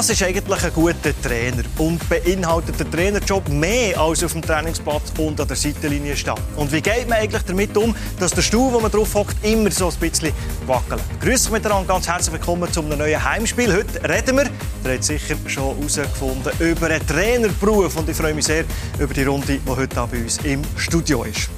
[0.00, 1.62] Was ist eigentlich ein guter Trainer?
[1.76, 6.36] Und beinhaltet der Trainerjob mehr als auf dem Trainingsplatz und an der Seitenlinie stehen?
[6.56, 9.70] Und wie geht man eigentlich damit um, dass der Stuhl, wo man drauf hockt, immer
[9.70, 10.32] so ein bisschen
[10.66, 11.02] wackelt?
[11.20, 13.76] Grüß euch miteinander, ganz herzlich willkommen zum neuen Heimspiel.
[13.76, 17.94] Heute reden wir, ihr habt sicher schon herausgefunden, über einen Trainerberuf.
[17.94, 18.64] Und ich freue mich sehr
[18.98, 21.50] über die Runde, die heute bei uns im Studio ist.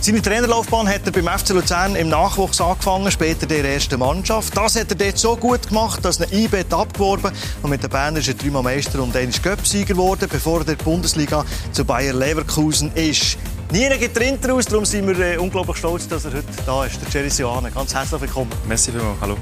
[0.00, 4.56] Seine Trainerlaufbahn hat er beim FC Luzern im Nachwuchs angefangen, später der ersten Mannschaft.
[4.56, 8.14] Das hat er dort so gut gemacht, dass er IBET abgeworben und mit den Bern
[8.14, 12.92] ist er dreimal Meister und einmal Göpsieger geworden, bevor er der Bundesliga zu Bayer Leverkusen
[12.94, 13.38] ist.
[13.72, 17.00] Nie gibt Trinter aus, darum sind wir äh, unglaublich stolz, dass er heute da ist,
[17.02, 17.70] der Jerry Sioane.
[17.72, 18.50] Ganz herzlich willkommen.
[18.66, 19.36] Merci vielmals, hallo.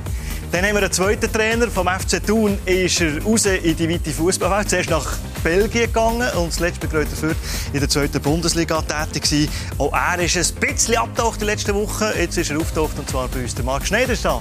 [0.53, 2.59] Dann haben wir einen zweiten Trainer vom FC Thun.
[2.65, 4.71] Ist er raus in die weite Fußballwelt.
[4.71, 7.35] Zuerst nach Belgien gegangen und zuletzt betreut dafür
[7.73, 9.51] in der zweiten Bundesliga tätig gewesen.
[9.79, 12.15] Auch er ist ein bisschen abgetaucht in letzten Woche.
[12.19, 13.55] Jetzt ist er aufgetaucht und zwar bei uns.
[13.55, 14.41] Der Marc Schneider ist da.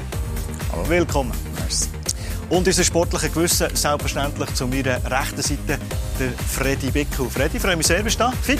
[0.71, 0.87] Hallo.
[0.87, 1.31] Willkommen.
[1.59, 1.89] Merci.
[2.49, 5.79] Und unser sportlicher Gewissen selbstverständlich zu meiner rechten Seite
[6.19, 7.29] der Freddy Bickel.
[7.29, 8.33] Freddy, freue mich sehr, bist du da?
[8.43, 8.59] Fit?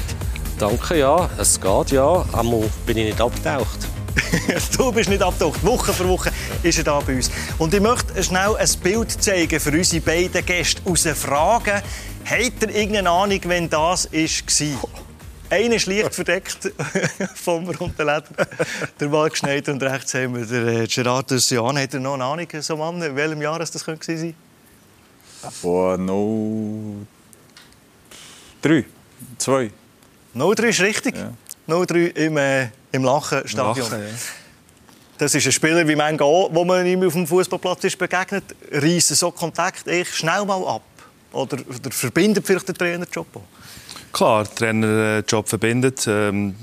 [0.58, 1.30] Danke, ja.
[1.38, 2.26] Es geht, ja.
[2.34, 3.95] Einmal bin ich nicht abgetaucht.
[4.78, 5.64] du bist nicht abgetaucht.
[5.64, 6.32] Woche für Woche
[6.64, 7.30] ist er da bei uns.
[7.58, 10.82] Und ich möchte schnell ein Bild zeigen für unsere beiden Gäste.
[10.86, 11.82] Aus Fragen,
[12.26, 14.90] habt ihr irgendeine Ahnung, wenn das war?
[15.50, 16.72] Einer ist leicht verdeckt
[17.36, 18.24] vom runden Leder.
[19.00, 21.78] Der Marc Schneider und rechts haben wir den Gerard Sian.
[21.78, 24.36] Hat er noch eine Ahnung, so Mann, in welchem Jahr das könnte sein?
[25.62, 27.06] Vor no...
[28.62, 28.86] drei,
[29.38, 29.70] zwei.
[30.34, 31.16] No 3 ist richtig.
[31.16, 31.32] Ja.
[31.68, 33.90] No 3 im, äh, im Lachenstadion.
[33.90, 34.14] Lachen, ja.
[35.18, 39.16] Das ist ein Spieler wie auch, wo man ihm auf dem Fußballplatz ist begegnet, reißen
[39.16, 40.82] so Kontakt echt schnell mal ab.
[41.32, 43.42] Oder, oder verbindet vielleicht den Trainerjob auch?
[44.12, 46.06] Klar, der Trainerjob verbindet.
[46.08, 46.56] Ähm,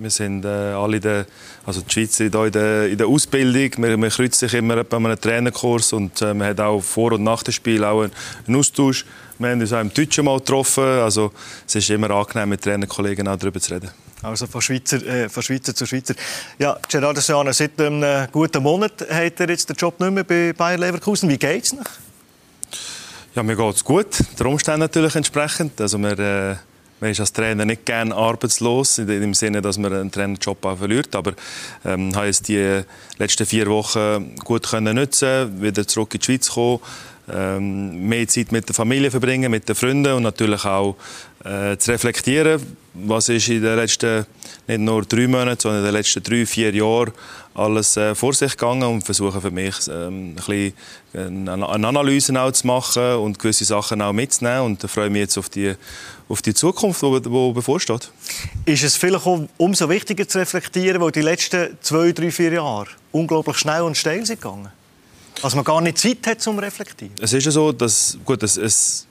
[0.00, 1.26] wir sind äh, alle, der,
[1.64, 3.70] also die Schweiz in der, in der Ausbildung.
[3.78, 7.22] Man, man kreuzt sich immer bei einem Trainerkurs und äh, man hat auch vor und
[7.22, 8.12] nach dem Spiel auch einen,
[8.46, 9.06] einen Austausch.
[9.38, 10.84] Wir haben uns auch im Deutschen mal getroffen.
[10.84, 11.32] Also
[11.66, 13.90] es ist immer angenehm, mit Trainerkollegen auch darüber zu reden.
[14.24, 16.14] Also von Schweizer, äh, von Schweizer zu Schweizer.
[16.58, 20.54] Ja, Gerardo Siana, seit einem guten Monat hat er jetzt den Job nicht mehr bei
[20.54, 21.28] Bayer Leverkusen.
[21.28, 21.84] Wie geht es noch?
[23.34, 24.06] Ja, mir geht es gut.
[24.38, 25.78] Der Umständen natürlich entsprechend.
[25.78, 26.56] Also wir, äh,
[27.00, 30.78] man ist als Trainer nicht gerne arbeitslos, in dem Sinne, dass man einen Trainerjob auch
[30.78, 31.14] verliert.
[31.14, 31.34] Aber
[31.84, 32.80] ähm, habe jetzt die
[33.18, 36.80] letzten vier Wochen gut können nutzen, wieder zurück in die Schweiz kommen
[37.32, 40.96] ähm, mehr Zeit mit der Familie verbringen, mit den Freunden und natürlich auch
[41.44, 42.60] äh, zu reflektieren,
[42.94, 44.26] was ist in den letzten
[44.66, 47.12] nicht nur drei Monaten, sondern in den letzten drei, vier Jahren
[47.54, 50.72] alles äh, vor sich gegangen und versuchen für mich ähm, ein
[51.14, 55.12] bisschen eine Analyse auch zu machen und gewisse Sachen auch mitzunehmen und da freue ich
[55.12, 55.74] mich jetzt auf die,
[56.28, 58.10] auf die Zukunft, die, die bevorsteht.
[58.64, 62.88] Ist es vielleicht auch umso wichtiger zu reflektieren, weil die letzten zwei, drei, vier Jahre
[63.12, 64.70] unglaublich schnell und steil sind gegangen?
[65.42, 67.14] Also man gar nicht Zeit hat zum Reflektieren.
[67.20, 69.06] Es ist ja so, dass gut, es, es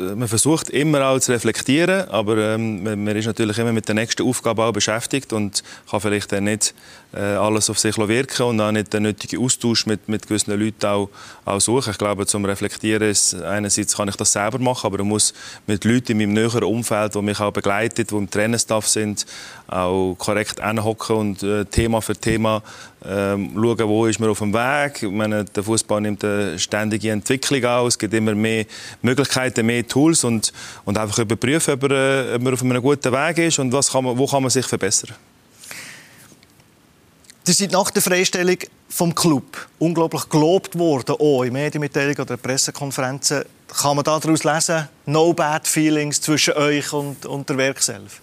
[0.00, 3.94] man versucht immer auch zu reflektieren, aber ähm, man, man, ist natürlich immer mit der
[3.94, 6.74] nächsten Aufgabe auch beschäftigt und kann vielleicht dann nicht
[7.12, 10.86] äh, alles auf sich wirken und auch nicht den nötigen Austausch mit, mit gewissen Leuten
[10.86, 11.10] auch,
[11.44, 11.90] auch suchen.
[11.90, 15.34] Ich glaube, zum Reflektieren ist einerseits kann ich das selber machen, aber ich muss
[15.66, 19.26] mit Leuten in meinem näheren Umfeld, die mich auch begleiten, die im Trainerstaff sind,
[19.70, 22.62] auch korrekt hinhocken und äh, Thema für Thema
[23.04, 25.02] ähm, schauen, wo ist man auf dem Weg.
[25.02, 27.86] Ich meine, der Fußball nimmt eine ständige Entwicklung an.
[27.86, 28.66] Es gibt immer mehr
[29.00, 30.52] Möglichkeiten, mehr Tools und,
[30.84, 34.04] und einfach überprüfen, ob, er, ob man auf einem guten Weg ist und was kann
[34.04, 35.14] man, wo kann man sich verbessern.
[37.44, 43.44] Sie sind nach der Freistellung vom Club unglaublich gelobt worden, auch in Medienmitteilungen oder Pressekonferenzen.
[43.80, 48.20] Kann man daraus lesen, no bad feelings zwischen euch und, und der selbst?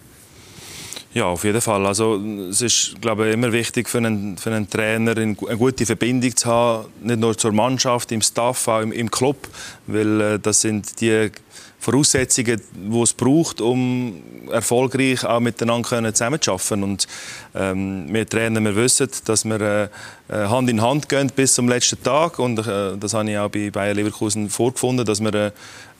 [1.13, 1.85] Ja, auf jeden Fall.
[1.85, 6.35] Also, es ist glaube ich, immer wichtig für einen, für einen Trainer, eine gute Verbindung
[6.35, 9.47] zu haben, nicht nur zur Mannschaft, im Staff, auch im, im Club,
[9.87, 11.31] weil äh, das sind die
[11.79, 14.21] Voraussetzungen, die es braucht, um
[14.51, 16.83] erfolgreich auch miteinander zusammenzuarbeiten.
[16.83, 17.07] Und
[17.55, 19.87] ähm, wir Trainer, wir wissen, dass wir äh,
[20.29, 22.39] äh, Hand in Hand gehen bis zum letzten Tag.
[22.39, 25.51] Und äh, das habe ich auch bei Bayer Leverkusen vorgefunden, dass wir äh,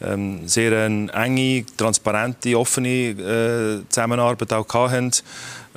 [0.01, 5.11] ähm, sehr eine enge, transparente, offene äh, Zusammenarbeit auch hatten.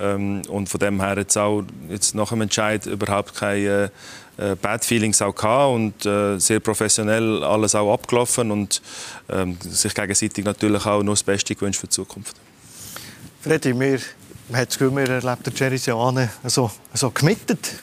[0.00, 3.90] Ähm, und von dem her jetzt auch jetzt nach dem Entscheid überhaupt keine
[4.40, 8.80] äh, Bad Feelings auch gehabt und äh, sehr professionell alles auch abgelaufen und
[9.28, 12.36] ähm, sich gegenseitig natürlich auch nur das Beste gewünscht für die Zukunft.
[13.42, 14.00] Freddy, wir,
[14.48, 17.82] man hat das Gefühl, wir erlebt der Jerry Siane so, so gemittet.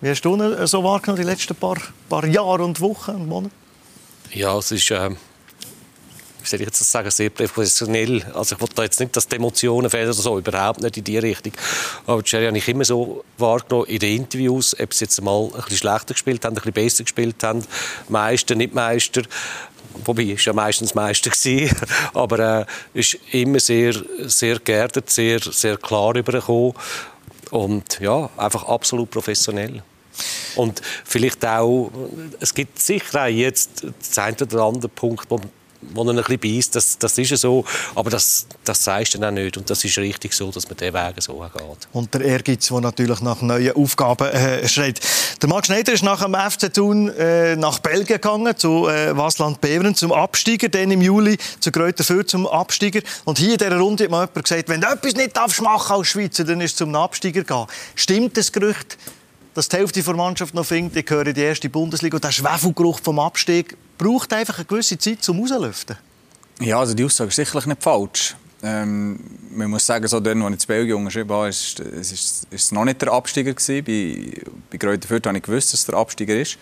[0.00, 1.76] Wie hast du ihn so wahrgenommen die letzten paar,
[2.08, 3.54] paar Jahre und Wochen und Monate?
[4.32, 4.90] Ja, es ist...
[4.90, 5.10] Äh
[6.42, 8.22] wie soll ich jetzt das sagen, sehr professionell.
[8.34, 11.18] Also ich wollte jetzt nicht, dass die Emotionen fehlen oder so, überhaupt nicht in die
[11.18, 11.52] Richtung.
[12.06, 15.52] Aber Jerry habe ich immer so wahrgenommen in den Interviews, ob sie jetzt mal ein
[15.52, 17.64] bisschen schlechter gespielt haben, ein bisschen besser gespielt haben,
[18.08, 19.22] Meister, nicht Meister.
[20.04, 21.76] Wobei, ist ja meistens Meister gewesen.
[22.14, 23.94] Aber äh, ist immer sehr,
[24.26, 26.74] sehr geerdet, sehr, sehr klar übergekommen.
[27.50, 29.82] Und ja, einfach absolut professionell.
[30.56, 31.90] Und vielleicht auch,
[32.40, 35.40] es gibt sicher auch jetzt den einen oder anderen Punkt, wo
[35.82, 37.64] wo er ein bisschen beißt, das, das ist ja so.
[37.94, 39.56] Aber das, das sagst du dann auch nicht.
[39.56, 41.88] Und das ist richtig so, dass man diesen Weg so geht.
[41.92, 45.00] Und der Ehrgeiz, der natürlich nach neuen Aufgaben äh, schreit.
[45.40, 49.60] Der Marc Schneider ist nach dem FC Thun äh, nach Belgien gegangen, zu äh, Wasland
[49.60, 53.00] Beveren, zum Absteiger, dann im Juli zu Kräuter Fürth zum Absteiger.
[53.24, 55.96] Und hier in dieser Runde hat mir jemand gesagt, wenn du etwas nicht darfst machen
[55.96, 57.66] als Schweizer, dann ist es zum Absteiger gehen.
[57.94, 58.98] Stimmt das Gerücht,
[59.54, 62.32] dass die Hälfte der Mannschaft noch findet, ich gehöre in die erste Bundesliga und der
[62.32, 65.96] Schwefelgeruch vom Abstieg braucht einfach eine gewisse Zeit zum Rauslüften.
[66.60, 68.34] Ja, also die Aussage ist sicherlich nicht falsch.
[68.62, 69.18] Ähm,
[69.54, 72.72] man muss sagen, so dann, als ich in Belgien unterschrieben habe, ist es ist, ist
[72.72, 73.84] noch nicht der Absteiger gewesen.
[73.84, 76.58] Bei, bei Greuther Fürth habe ich gewusst, dass es der Absteiger ist.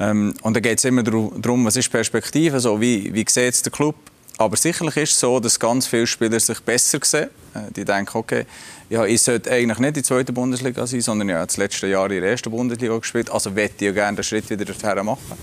[0.00, 3.62] Ähm, und da geht es immer darum, was ist Perspektive, so wie, wie sieht es
[3.62, 3.96] der Club.
[4.36, 7.28] Aber sicherlich ist es so, dass ganz viele Spieler sich besser sehen.
[7.54, 8.46] Äh, die denken, okay,
[8.88, 12.10] ja, ich sollte eigentlich nicht in der zweiten Bundesliga sein, sondern habe das letzte Jahr
[12.10, 13.30] in der ersten Bundesliga gespielt.
[13.30, 15.36] Also möchte ich ja gerne den Schritt wieder dorthin machen.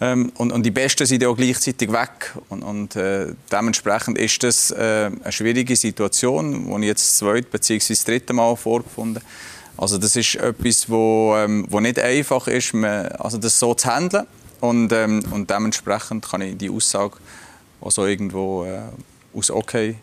[0.00, 2.34] Ähm, und, und, die Besten sind ja auch gleichzeitig weg.
[2.48, 7.48] Und, und äh, dementsprechend ist das äh, eine schwierige Situation, die ich jetzt das zweite
[7.48, 7.88] bzw.
[7.88, 9.22] das dritte Mal vorgefunden
[9.76, 13.88] Also das ist etwas, wo, ähm, wo nicht einfach ist, man, also das so zu
[13.88, 14.26] handeln.
[14.60, 17.16] Und, ähm, und dementsprechend kann ich die Aussage
[17.80, 18.80] also irgendwo äh,
[19.34, 19.96] aus okay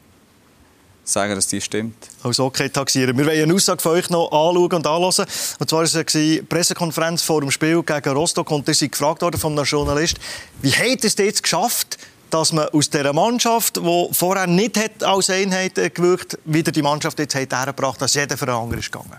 [1.12, 1.96] sagen, dass die stimmt.
[2.24, 3.18] Als okay taxieren.
[3.18, 5.26] Wir wollen eine Aussage von euch noch anschauen und anhören.
[5.60, 9.22] Und zwar war es eine Pressekonferenz vor dem Spiel gegen Rostock und ihr seid gefragt
[9.22, 10.18] worden vom Journalist,
[10.62, 11.98] wie hat es jetzt geschafft,
[12.30, 17.20] dass man aus dieser Mannschaft, die vorher nicht hat als Einheit gewirkt wieder die Mannschaft
[17.20, 19.18] jetzt hat hergebracht, dass jeder für einen anderen ist gegangen?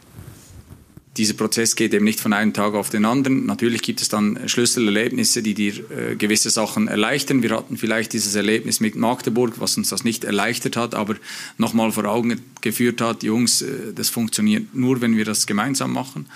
[1.16, 3.44] Dieser Prozess geht eben nicht von einem Tag auf den anderen.
[3.44, 7.42] Natürlich gibt es dann Schlüsselerlebnisse, die dir äh, gewisse Sachen erleichtern.
[7.42, 11.16] Wir hatten vielleicht dieses Erlebnis mit Magdeburg, was uns das nicht erleichtert hat, aber
[11.58, 16.26] nochmal vor Augen geführt hat, Jungs, äh, das funktioniert nur, wenn wir das gemeinsam machen.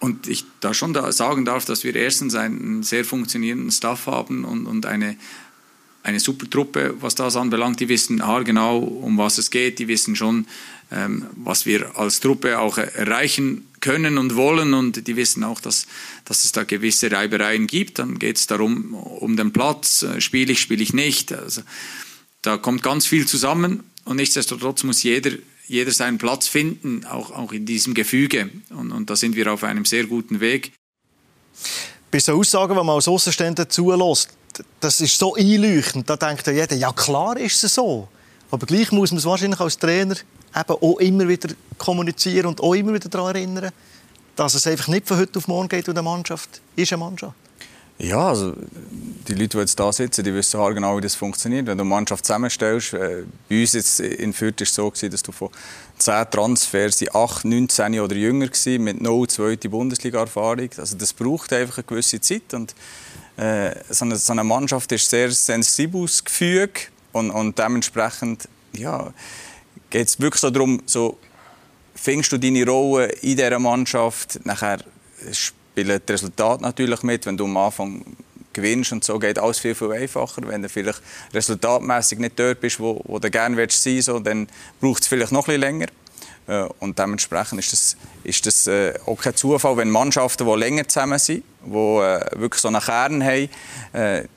[0.00, 4.44] Und ich da schon da sagen darf, dass wir erstens einen sehr funktionierenden Staff haben
[4.44, 5.16] und, und eine,
[6.06, 7.80] eine super Truppe, was das anbelangt.
[7.80, 9.80] Die wissen genau, um was es geht.
[9.80, 10.46] Die wissen schon,
[10.92, 14.72] ähm, was wir als Truppe auch erreichen können und wollen.
[14.72, 15.86] Und die wissen auch, dass,
[16.24, 17.98] dass es da gewisse Reibereien gibt.
[17.98, 21.32] Dann geht es darum, um den Platz, äh, spiele ich, spiele ich nicht.
[21.32, 21.62] Also,
[22.42, 25.32] da kommt ganz viel zusammen und nichtsdestotrotz muss jeder,
[25.66, 28.48] jeder seinen Platz finden, auch, auch in diesem Gefüge.
[28.70, 30.70] Und, und da sind wir auf einem sehr guten Weg.
[32.12, 34.36] Bei so Aussagen, die man als Außenstehender zulässt,
[34.80, 38.08] das ist so einleuchtend, da denkt jeder, ja klar ist es so.
[38.50, 41.48] Aber gleich muss man es wahrscheinlich als Trainer eben auch immer wieder
[41.78, 43.70] kommunizieren und auch immer wieder daran erinnern,
[44.36, 47.34] dass es einfach nicht von heute auf morgen geht und eine Mannschaft ist eine Mannschaft.
[47.98, 48.52] Ja, also
[49.26, 51.66] die Leute, die jetzt da sitzen, die wissen genau, wie das funktioniert.
[51.66, 55.22] Wenn du eine Mannschaft zusammenstellst, äh, bei uns jetzt in Fürth war es so, dass
[55.22, 55.48] du von
[55.98, 60.68] 10 Transfers die 8, 19 oder jünger waren, mit no zweite Bundesliga-Erfahrung.
[60.76, 62.52] Also das braucht einfach eine gewisse Zeit.
[62.52, 62.74] Und,
[63.36, 66.80] äh, so, eine, so eine Mannschaft ist sehr sensibles Gefüge
[67.12, 69.12] und, und dementsprechend, ja,
[69.90, 71.18] geht es wirklich so darum, so,
[71.94, 74.78] findest du deine Rolle in dieser Mannschaft, nachher
[75.32, 78.04] spielen die Resultate natürlich mit, wenn du am Anfang
[78.52, 80.42] gewinnst und so geht alles viel, viel einfacher.
[80.46, 81.02] Wenn du vielleicht
[81.34, 84.48] resultatmäßig nicht dort bist, wo, wo du gerne willst sein so, dann
[84.80, 85.86] braucht es vielleicht noch ein bisschen länger.
[86.46, 90.86] Äh, und dementsprechend ist das, ist das äh, auch kein Zufall, wenn Mannschaften, die länger
[90.86, 93.48] zusammen sind, die äh, wirklich so einen Kern haben,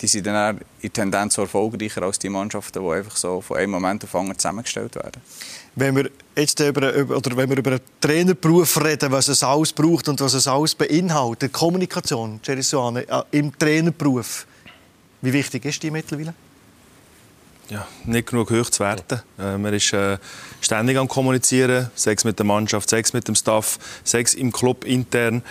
[0.01, 4.03] die sind dann in Tendenz erfolgreicher als die Mannschaften, die einfach so von einem Moment
[4.03, 5.21] auf den anderen zusammengestellt werden.
[5.75, 10.07] Wenn wir jetzt über, oder wenn wir über einen Trainerberuf reden, was es alles braucht
[10.07, 14.47] und was es alles beinhaltet, Kommunikation, Jerry Suane, im Trainerberuf,
[15.21, 16.33] wie wichtig ist die mittlerweile?
[17.69, 19.21] Ja, nicht genug hoch zu werten.
[19.37, 20.17] Äh, man ist äh,
[20.61, 24.33] ständig am Kommunizieren, sei es mit der Mannschaft, sei es mit dem Staff, sei es
[24.33, 25.43] im Club intern.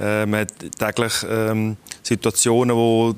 [0.00, 3.14] Äh, man hat täglich ähm, Situationen, wo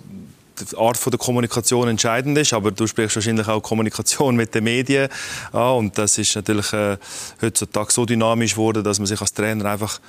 [0.61, 5.09] die Art der Kommunikation entscheidend ist, aber du sprichst wahrscheinlich auch Kommunikation mit den Medien
[5.53, 6.97] an und das ist natürlich äh,
[7.41, 10.01] heutzutage so dynamisch geworden, dass man sich als Trainer einfach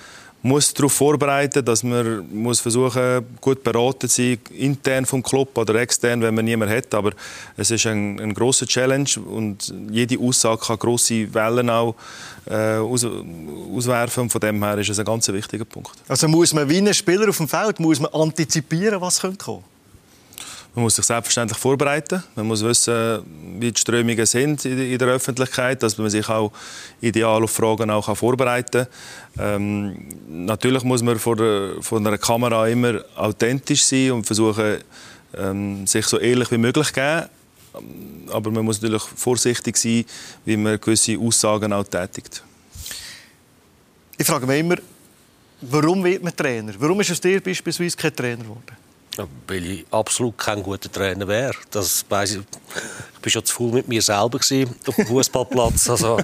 [0.42, 5.76] muss darauf vorbereiten, dass man muss versuchen gut beraten zu sein, intern vom Club oder
[5.76, 6.94] extern, wenn man niemanden hat.
[6.94, 7.12] Aber
[7.58, 11.96] es ist ein, ein großer Challenge und jede Aussage kann große Wellen auch
[12.46, 13.06] äh, aus,
[13.76, 14.30] auswerfen.
[14.30, 15.92] Von dem her ist es ein ganz wichtiger Punkt.
[16.08, 19.44] Also muss man wie ein Spieler auf dem Feld muss man antizipieren, was kommt?
[20.76, 22.24] Man muss sich selbstverständlich vorbereiten.
[22.36, 23.22] Man muss wissen,
[23.60, 26.52] wie die Strömungen sind in der Öffentlichkeit, dass man sich auch
[27.02, 28.86] ideal auf Fragen auch vorbereiten
[29.36, 29.62] kann.
[29.62, 34.78] Ähm, natürlich muss man vor, der, vor einer Kamera immer authentisch sein und versuchen,
[35.38, 37.26] ähm, sich so ehrlich wie möglich zu geben.
[38.32, 40.06] Aber man muss natürlich vorsichtig sein,
[40.46, 42.44] wie man gewisse Aussagen auch tätigt.
[44.18, 44.76] Ich frage mich immer,
[45.62, 46.74] warum wird man Trainer?
[46.78, 48.89] Warum ist es dir beispielsweise kein Trainer geworden?
[49.48, 51.56] Weil ich absolut kein guter Trainer wäre.
[51.72, 52.40] Das ich.
[52.40, 55.90] ich war schon zu viel mit mir selber auf dem Fußballplatz.
[55.90, 56.20] Also,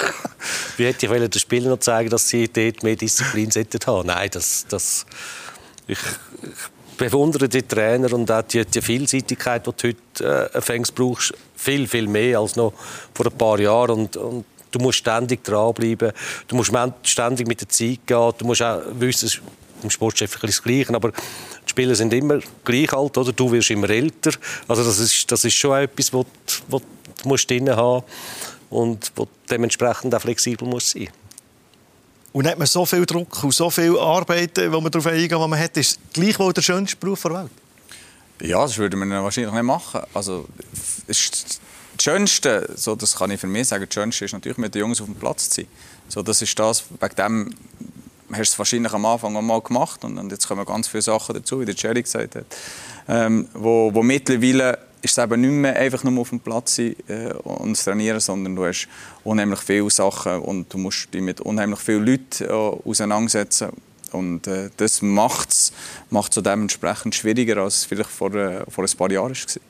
[0.76, 4.66] wie hätte ich den Spielern noch zeigen, dass sie dort mehr Disziplin haben Nein, das,
[4.68, 5.06] das
[5.86, 11.34] ich, ich bewundere die Trainer und auch die, die Vielseitigkeit, die du heute äh, brauchst,
[11.56, 12.72] viel, viel mehr als noch
[13.14, 13.90] vor ein paar Jahren.
[13.90, 16.12] Und, und du musst ständig dranbleiben,
[16.48, 19.30] du musst ständig mit der Zeit gehen, du musst auch wissen,
[19.82, 21.12] im Sportchef das Gleiche, aber
[21.72, 23.32] Spieler sind immer gleich alt, oder?
[23.32, 24.32] Du wirst immer älter.
[24.68, 26.26] Also das ist, das ist schon etwas, was
[26.68, 26.78] du,
[27.22, 28.04] du musst drin haben
[28.68, 31.08] und wo dementsprechend auch flexibel muss sein.
[32.34, 35.48] Und hat man so viel Druck und so viel Arbeit, wo man darauf eingehen, was
[35.48, 37.50] man hat, ist gleichwohl der schönste Beruf der Welt.
[38.42, 40.02] Ja, das würde man wahrscheinlich nicht machen.
[40.12, 40.46] Also,
[41.06, 41.60] das
[41.98, 45.00] Schönste, so, das kann ich für mich sagen, das Schönste ist natürlich mit den Jungs
[45.00, 45.70] auf dem Platz zu sein.
[46.08, 47.54] So, das ist das, wegen dem
[48.32, 51.34] hast es wahrscheinlich am Anfang auch mal gemacht und, und jetzt kommen ganz viele Sachen
[51.34, 52.46] dazu, wie der Jerry gesagt hat,
[53.08, 56.94] ähm, wo, wo mittlerweile ist es eben nicht mehr einfach nur auf dem Platz sein
[57.08, 58.88] äh, und trainieren, sondern du hast
[59.24, 63.70] unheimlich viele Sachen und du musst dich mit unheimlich vielen Leuten äh, auseinandersetzen
[64.12, 65.72] und äh, das macht es
[66.36, 69.62] dementsprechend schwieriger, als es vielleicht vor, äh, vor ein paar Jahren war.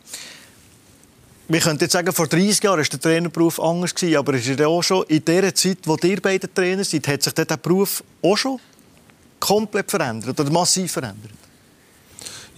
[1.53, 4.67] Wir könnten jetzt sagen, vor 30 Jahren war der Trainerberuf anders, gewesen, aber ist ja
[4.67, 8.39] auch schon in der Zeit, wo ihr beide Trainer seid, hat sich der Beruf auch
[8.39, 8.59] schon
[9.39, 11.42] komplett verändert oder massiv verändert?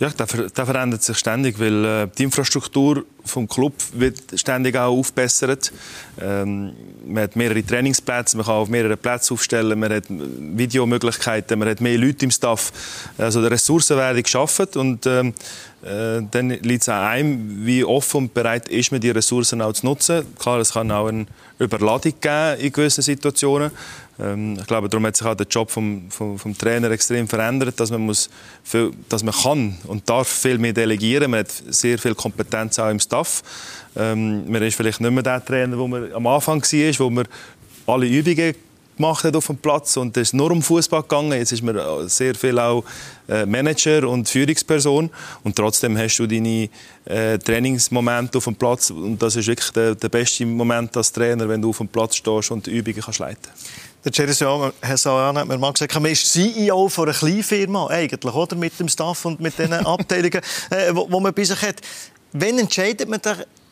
[0.00, 0.26] Ja, der
[0.66, 5.72] verändert sich ständig, weil äh, die Infrastruktur vom Club wird ständig auch aufbessert.
[6.20, 6.72] Ähm,
[7.06, 11.80] man hat mehrere Trainingsplätze, man kann auf mehrere Plätze aufstellen, man hat Videomöglichkeiten, man hat
[11.80, 12.72] mehr Leute im Staff.
[13.18, 15.32] Also die Ressourcen werden geschaffen und ähm,
[15.82, 19.74] äh, dann liegt es an einem, wie offen und bereit ist man, die Ressourcen auch
[19.74, 20.26] zu nutzen.
[20.38, 21.26] Klar, es kann auch eine
[21.58, 23.70] Überladung geben in gewissen Situationen.
[24.18, 27.78] Ähm, ich glaube, darum hat sich auch der Job vom, vom, vom Trainer extrem verändert,
[27.80, 28.30] dass man, muss
[28.62, 31.30] viel, dass man kann und darf viel mehr delegieren.
[31.30, 33.42] Man hat sehr viel Kompetenz auch im Staff.
[33.96, 37.26] Ähm, man ist vielleicht nicht mehr der Trainer, wo man am Anfang war, wo man
[37.86, 38.54] alle Übungen
[38.96, 41.32] gemacht hat auf dem Platz und es ist nur um Fußball gegangen.
[41.32, 42.84] Jetzt ist man sehr viel auch
[43.28, 45.10] äh, Manager und Führungsperson
[45.42, 46.68] und trotzdem hast du deine
[47.04, 51.48] äh, Trainingsmomente auf dem Platz und das ist wirklich der, der, beste Moment als Trainer,
[51.48, 53.50] wenn du auf dem Platz stehst und die Übungen kannst leiten.
[54.04, 58.54] Der Jerry Sayan hat mir mal gesagt, man ist CEO von einer Kleinfirma eigentlich, oder?
[58.54, 61.80] Mit dem Staff und mit den Abteilungen, äh, wo, wo man bei sich hat.
[62.32, 63.20] Wann entscheidet man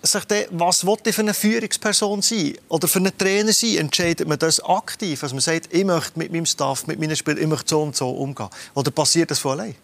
[0.03, 4.39] sich dann, was ich für eine Führungsperson sein oder für einen Trainer sein, entscheidet man
[4.39, 5.23] das aktiv.
[5.23, 7.95] Also man sagt, ich möchte mit meinem Staff, mit meinen Spielern, ich möchte so und
[7.95, 8.49] so umgehen.
[8.75, 9.75] Oder passiert das von allein?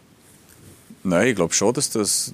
[1.02, 2.32] Nein, ich glaube schon, dass das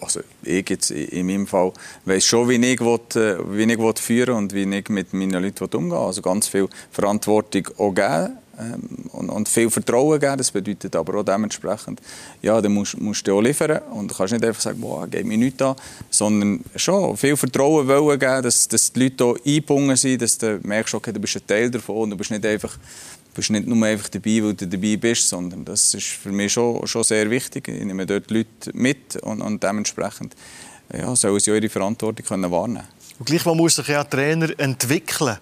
[0.00, 1.72] also ich jetzt in meinem Fall
[2.04, 5.42] weiß schon, wie ich, will, äh, wie ich will führen und wie ich mit meinen
[5.42, 5.98] Leuten umgehen will.
[5.98, 10.38] Also ganz viel Verantwortung auch geben ähm, und, und, viel Vertrauen geben.
[10.38, 12.00] Das bedeutet aber auch dementsprechend,
[12.42, 15.38] ja, dann musst, musst du auch liefern und kannst nicht einfach sagen, boah, gib mir
[15.38, 15.76] nichts an,
[16.10, 20.60] sondern schon viel Vertrauen wollen geben, dass, dass die Leute auch eingebunden sind, dass du
[20.62, 22.76] merkst, okay, du bist ein Teil davon und du bist nicht einfach
[23.36, 26.86] bist nicht nur einfach dabei, weil du dabei bist, sondern das ist für mich schon,
[26.86, 27.68] schon sehr wichtig.
[27.68, 30.34] Ich nehme dort Leute mit und, und dementsprechend
[30.92, 32.86] ja, sollen sie ihre Verantwortung können wahrnehmen
[33.18, 35.36] Und gleichwohl muss sich ja ein Trainer entwickeln.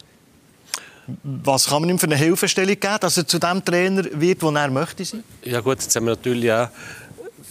[1.22, 4.50] Was kann man ihm für eine Hilfestellung geben, dass er zu dem Trainer wird, wo
[4.50, 5.22] er möchte sein?
[5.42, 6.68] Ja gut, jetzt haben wir natürlich auch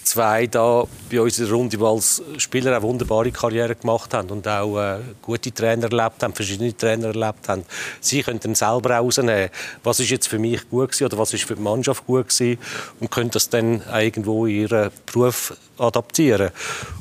[0.04, 4.30] zwei da bei uns in der Runde, die als Spieler eine wunderbare Karriere gemacht haben
[4.30, 7.64] und auch äh, gute Trainer erlebt haben, verschiedene Trainer erlebt haben.
[8.00, 9.50] Sie können dann selber herausnehmen,
[9.84, 12.60] was ist jetzt für mich gut gewesen oder was ist für die Mannschaft gut gewesen
[13.00, 16.52] und können das dann irgendwo in ihren Beruf adaptieren.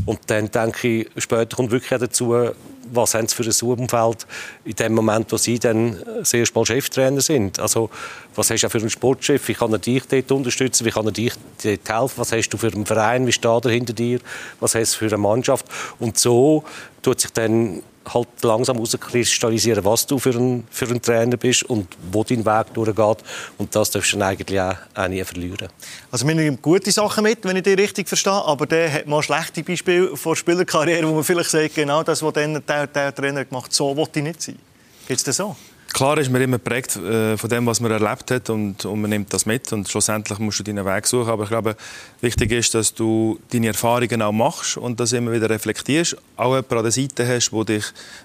[0.06, 2.52] Und dann denke ich, später kommt wirklich auch dazu,
[2.94, 4.26] was haben sie für ein Umfeld
[4.64, 7.58] in dem Moment, wo sie dann sehr bald Cheftrainer sind.
[7.58, 7.90] Also
[8.34, 9.46] was hast du für einen Sportchef?
[9.48, 10.84] Wie kann er dich dort unterstützen?
[10.84, 11.32] Wie kann er dich
[11.62, 12.14] dort helfen?
[12.16, 13.26] Was hast du für einen Verein?
[13.26, 14.20] Wie steht er hinter dir?
[14.60, 15.66] Was hast du für eine Mannschaft?
[15.98, 16.64] Und so
[17.02, 21.88] tut sich dann halt langsam herauskristallisieren, was du für ein, für ein Trainer bist und
[22.10, 23.18] wo dein Weg durchgeht.
[23.58, 25.68] Und das darfst du dann eigentlich auch, auch nie verlieren.
[26.10, 29.22] Also wir nehmen gute Sachen mit, wenn ich dich richtig verstehe, aber der hat mal
[29.22, 33.44] schlechte Beispiele von Spielerkarriere, wo man vielleicht sagt, genau das, was dann der, der Trainer
[33.44, 34.58] gemacht hat, so wollte ich nicht sein.
[35.06, 35.56] Geht es so?
[35.92, 39.10] Klar ist man immer geprägt äh, von dem, was man erlebt hat und, und man
[39.10, 41.30] nimmt das mit und schlussendlich musst du deinen Weg suchen.
[41.30, 41.76] Aber ich glaube,
[42.20, 46.16] wichtig ist, dass du deine Erfahrungen auch machst und das immer wieder reflektierst.
[46.36, 47.84] Auch jemanden an der Seite hast, wo dich,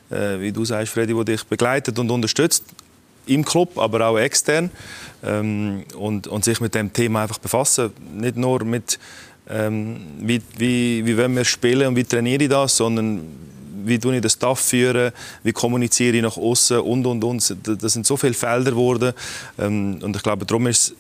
[0.10, 2.64] äh, wie du sagst, Freddy, wo dich begleitet und unterstützt
[3.26, 4.72] im Club, aber auch extern
[5.24, 7.92] ähm, und, und sich mit dem Thema einfach befassen.
[8.14, 9.00] Nicht nur mit
[9.50, 13.22] ähm, wie, wie, wie wollen wir spielen und wie trainiere ich das, sondern
[13.88, 15.12] wie tue ich den Staff führen,
[15.44, 17.56] wie kommuniziere ich nach außen und und und.
[17.82, 19.14] Das sind so viele Felder geworden.
[19.58, 20.94] Ähm, und ich glaube, darum ist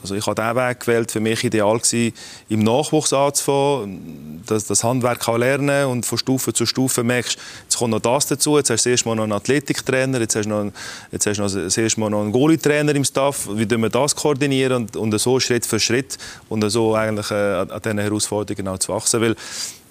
[0.00, 2.12] also ich habe diesen Weg gewählt, für mich ideal gewesen,
[2.48, 7.76] im Nachwuchs anzufangen, das, das Handwerk kann lernen und von Stufe zu Stufe merkst, jetzt
[7.76, 10.50] kommt noch das dazu, jetzt hast du erst mal noch einen Athletiktrainer, jetzt hast du
[10.50, 10.72] noch,
[11.10, 14.84] jetzt hast du noch, das erste noch einen Goalie-Trainer im Staff, wie wir das koordinieren
[14.84, 16.16] und, und so Schritt für Schritt
[16.48, 19.36] und so eigentlich äh, an diesen Herausforderungen auch zu wachsen, weil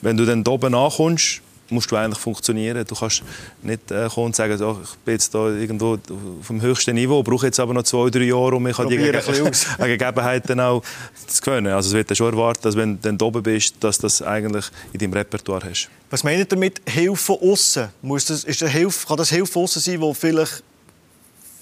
[0.02, 2.86] wenn du dann oben ankommst, musst du eigentlich funktionieren.
[2.86, 3.24] Du kannst
[3.62, 5.98] nicht äh, kommen und sagen, so, ich bin jetzt da irgendwo
[6.42, 8.98] vom höchsten Niveau, brauche jetzt aber noch zwei, drei Jahre, um mich an die
[9.78, 10.82] Gegebenheiten auch
[11.28, 11.74] zu gewöhnen.
[11.74, 15.14] Also es wird schon erwartet, dass wenn du oben bist, dass das eigentlich in deinem
[15.14, 15.90] Repertoire hast.
[16.10, 17.90] Was meint ihr damit Hilfe von außen?
[18.02, 20.64] Muss das, ist das Hilfe, kann das Hilfe von außen sein, wo vielleicht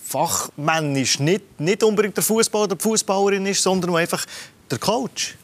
[0.05, 4.25] fachmännisch nicht, nicht unbedingt der Fußballer oder die Fußballerin ist, sondern einfach
[4.69, 5.35] der Coach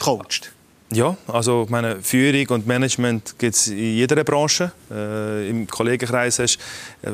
[0.00, 0.52] coacht?
[0.90, 4.72] Ja, also meine Führung und Management gibt es in jeder Branche.
[4.90, 6.58] Äh, Im Kollegenkreis hast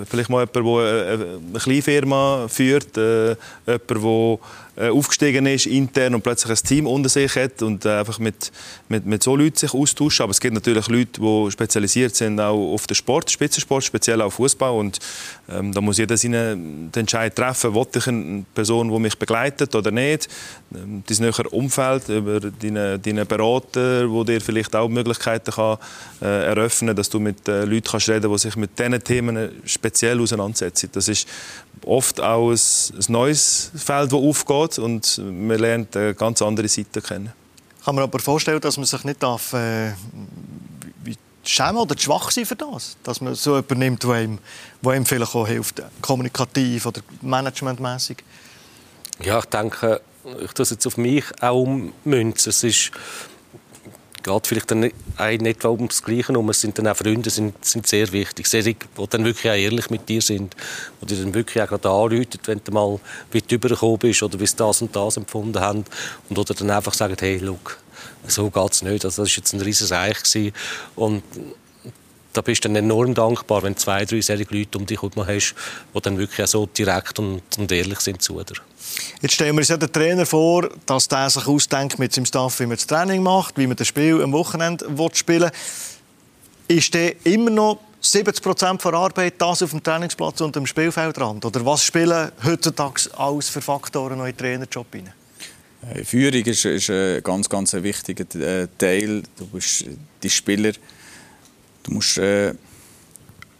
[0.09, 3.37] vielleicht mal jemanden, der eine, eine kleine Firma führt, äh,
[3.67, 4.39] jemanden, der
[4.77, 8.51] äh, aufgestiegen ist intern und plötzlich ein Team unter sich hat und äh, einfach mit,
[8.89, 10.25] mit, mit so Leuten sich austauschen.
[10.25, 14.35] Aber es gibt natürlich Leute, die spezialisiert sind auch auf den Sport, Spitzensport, speziell auf
[14.35, 14.99] Fußball und
[15.49, 19.91] ähm, da muss jeder seinen Entscheid treffen, will ich eine Person, die mich begleitet oder
[19.91, 20.29] nicht.
[20.75, 25.79] Ähm, dein nähere Umfeld, über deine, deine Berater, wo dir vielleicht auch Möglichkeiten kann,
[26.21, 30.21] äh, eröffnen, dass du mit äh, Leuten kannst reden, die sich mit diesen Themen speziell
[30.21, 30.89] auseinandersetzen.
[30.93, 31.29] Das ist
[31.85, 37.03] oft auch ein, ein neues Feld, das aufgeht und man lernt eine ganz andere Seite
[37.03, 37.33] kennen.
[37.85, 39.93] Kann man aber vorstellen, dass man sich nicht darf, äh,
[41.49, 44.39] schämen oder schwach sein für das, dass man so jemanden nimmt, der ihm,
[44.83, 48.19] der ihm vielleicht auch hilft, kommunikativ oder managementmäßig.
[49.21, 50.01] Ja, ich denke,
[50.43, 52.51] ich das jetzt auf mich auch ummünzen.
[52.51, 52.91] Es ist
[54.25, 54.97] geht vielleicht dann nicht,
[55.41, 56.49] nicht ums Gleiche um.
[56.49, 58.47] Es sind dann auch Freunde, sind, sind sehr wichtig.
[58.47, 58.77] Sehr, die
[59.11, 60.57] dann wirklich auch ehrlich mit dir sind.
[61.03, 62.99] Die dann wirklich auch gerade anrufen, wenn du mal
[63.33, 65.85] weit übergekommen bist oder wie sie das und das empfunden haben.
[66.29, 67.79] Und oder dann einfach sagen, hey, look,
[68.27, 69.05] so geht es nicht.
[69.05, 70.53] Also das war jetzt ein riesiges Eich.
[70.97, 71.23] Und
[72.35, 75.27] da bist du dann enorm dankbar, wenn du zwei, drei solche Leute um dich herum
[75.27, 75.55] hast,
[75.95, 78.57] die dann wirklich auch so direkt und, und ehrlich sind zu dir.
[79.23, 82.61] Jetzt stellen wir uns ja den Trainer vor, dass der sich ausdenkt mit seinem Staff,
[82.61, 85.51] wie man das Training macht, wie man das Spiel am Wochenende spielen
[86.69, 86.77] will.
[86.77, 91.45] Ist der immer noch 70 Prozent der Arbeit das auf dem Trainingsplatz und am Spielfeldrand?
[91.45, 95.13] Oder was spielen heutzutage alles für Faktoren noch in den Trainerjob rein?
[95.93, 99.23] Äh, Führung ist, ist ein ganz, ganz wichtiger äh, Teil.
[99.37, 99.87] Du bist
[100.23, 100.73] die Spieler.
[101.85, 102.55] Du musst, äh,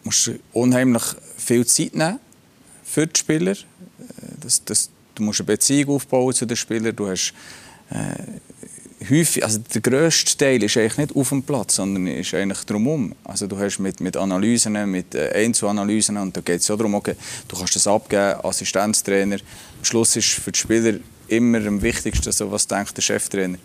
[0.03, 1.03] musst unheimlich
[1.37, 2.19] viel Zeit nehmen
[2.83, 3.53] für die Spieler.
[3.53, 3.57] Äh,
[4.41, 6.97] das, das, du musst eine Beziehung aufbauen zu den Spielern.
[6.97, 7.33] Du hast
[7.91, 12.65] äh, häufig, also der grösste Teil ist eigentlich nicht auf dem Platz, sondern ist eigentlich
[12.65, 13.15] drumherum.
[13.25, 16.95] Also du hast mit, mit Analysen, mit äh, Einzelanalysen und da geht es ja darum,
[16.95, 17.17] okay,
[17.49, 19.37] du kannst das abgeben, Assistenztrainer.
[19.37, 23.59] Am Schluss ist für die Spieler immer am wichtigsten, so, was denkt der Cheftrainer.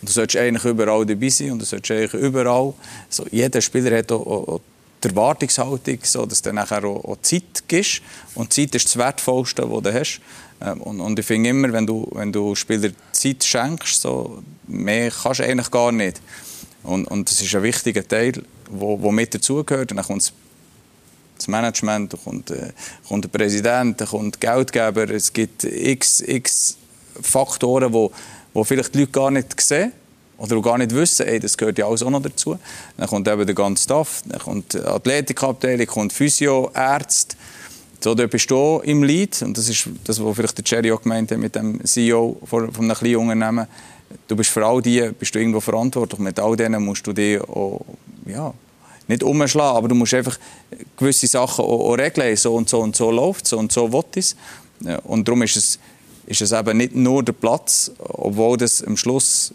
[0.00, 2.72] Und du solltest eigentlich überall dabei sein und du solltest eigentlich überall,
[3.08, 4.60] so, jeder Spieler hat auch, auch
[5.02, 8.02] die Erwartungshaltung, so, dass du nachher auch, auch Zeit gibst.
[8.34, 10.20] Und Zeit ist das Wertvollste, was du hast.
[10.60, 15.10] Ähm, und, und ich finde immer, wenn du, wenn du Spielern Zeit schenkst, so, mehr
[15.10, 16.20] kannst du eigentlich gar nicht.
[16.82, 19.90] Und, und das ist ein wichtiger Teil, wo, wo mit dazugehört.
[19.90, 20.32] dann kommt
[21.36, 22.72] das Management, dann kommt, äh,
[23.08, 25.10] kommt der Präsident, dann kommt Geldgeber.
[25.10, 26.76] Es gibt x, x
[27.22, 28.08] Faktoren, die
[28.52, 29.92] wo vielleicht die Leute gar nicht sehen
[30.38, 32.58] oder gar nicht wissen, ey, das gehört ja alles auch noch dazu.
[32.96, 37.36] Dann kommt eben der ganze Staff, dann kommt die Athletikabteilung, kommt Physio, Ärzte,
[38.02, 39.42] so, dort bist du im Lead.
[39.42, 42.72] Und das ist das, was vielleicht der Jerry auch gemeint hat mit dem CEO von,
[42.72, 43.66] von einem kleinen Unternehmen.
[44.26, 46.18] Du bist für all die bist du irgendwo verantwortlich.
[46.18, 47.84] Mit all denen musst du dich auch,
[48.24, 48.54] ja,
[49.06, 50.38] nicht umschlagen, aber du musst einfach
[50.96, 52.34] gewisse Sachen auch, auch regeln.
[52.36, 54.34] So und so und so läuft so und so will es.
[55.04, 55.78] Und darum ist es,
[56.30, 59.52] ist es eben nicht nur der Platz, obwohl das am Schluss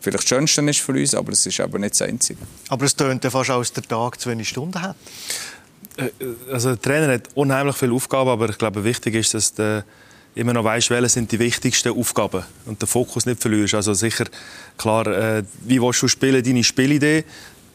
[0.00, 2.40] vielleicht das Schönste ist für uns, aber es ist eben nicht das Einzige.
[2.68, 4.96] Aber es tönt ja fast aus der Tag zu wenig Stunden hat.
[5.96, 6.10] Äh,
[6.52, 9.82] also der Trainer hat unheimlich viele Aufgaben, aber ich glaube, wichtig ist, dass du
[10.34, 13.74] immer noch weißt, welche sind die wichtigsten Aufgaben und den Fokus nicht verlierst.
[13.74, 14.26] Also sicher,
[14.76, 17.24] klar, äh, wie willst du spielen, deine Spielidee,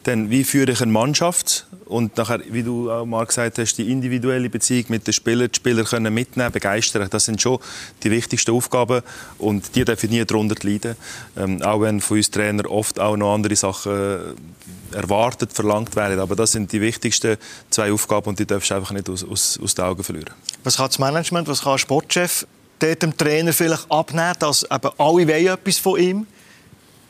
[0.06, 1.66] Dann, wie führe ich eine Mannschaft?
[1.84, 5.56] Und nachher, wie du auch mal gesagt hast, die individuelle Beziehung mit den Spielern, die
[5.56, 7.08] Spieler können mitnehmen, begeistern.
[7.10, 7.58] Das sind schon
[8.04, 9.02] die wichtigsten Aufgaben
[9.38, 10.94] und die dürfen nie darunter leiden.
[11.36, 16.20] Ähm, auch wenn von uns Trainer oft auch noch andere Sachen äh, erwartet, verlangt werden.
[16.20, 17.36] Aber das sind die wichtigsten
[17.70, 20.34] zwei Aufgaben und die darfst du einfach nicht aus, aus, aus den Augen verlieren.
[20.62, 22.46] Was kann das Management, was kann der Sportchef
[22.80, 26.26] dem Trainer vielleicht abnehmen, dass eben alle wollen etwas von ihm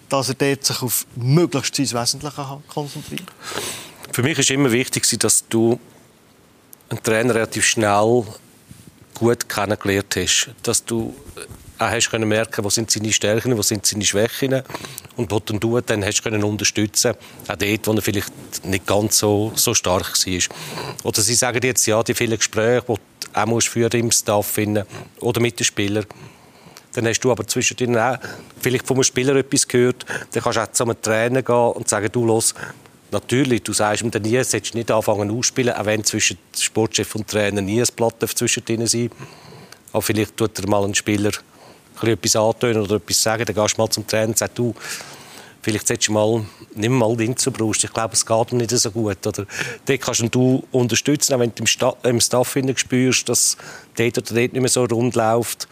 [0.08, 3.28] dass er dort sich auf möglichst sein Wesentliche konzentriert?
[4.12, 5.78] Für mich ist immer wichtig, dass du
[6.88, 8.24] einen Trainer relativ schnell
[9.14, 10.50] gut kennengelernt hast.
[10.62, 11.14] Dass du
[11.78, 14.62] auch hast können merken, wo sind seine Stärken, wo sind seine Schwächen
[15.16, 17.14] und wo du dann hast können unterstützen,
[17.48, 20.56] auch dort, wo er vielleicht nicht ganz so, so stark war.
[21.02, 24.46] Oder sie sagen jetzt ja, die vielen Gespräche, die du auch musst führen im Staff
[24.46, 24.86] finden
[25.20, 26.06] oder mit den Spielern.
[26.96, 28.16] Dann hast du aber zwischendrin auch
[28.60, 30.04] vielleicht vom Spieler etwas gehört.
[30.32, 32.54] Dann kannst du auch zu einem Trainer gehen und sagen, du los,
[33.12, 37.28] Natürlich, du sagst ihm dann nie, sollst nicht anfangen ausspielen, auch wenn zwischen Sportchef und
[37.28, 39.10] Trainer nie ein Blatt zwischen denen sein
[39.92, 41.30] Aber vielleicht tut er mal ein Spieler
[42.02, 44.74] etwas antönen oder etwas sagen, dann gehst du mal zum Trainer und sagst, du,
[45.66, 48.70] vielleicht solltest du mal, nimm mal den zur Brust, ich glaube, es geht ihm nicht
[48.70, 49.26] so gut.
[49.26, 49.46] Oder
[49.84, 53.56] dort kannst du unterstützen, auch wenn du im, Sta im Staff spürst, dass
[53.96, 55.66] dort oder dort nicht mehr so rund läuft,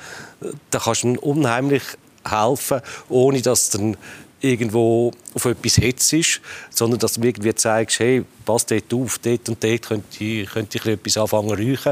[0.71, 1.85] dann kannst du ihm unheimlich
[2.29, 3.97] helfen, ohne dass dann
[4.41, 9.63] irgendwo auf etwas hetzt, sondern dass du irgendwie zeigst, hey, pass dort auf, dort und
[9.63, 11.91] dort könnte ich, könnte ich etwas anfangen zu.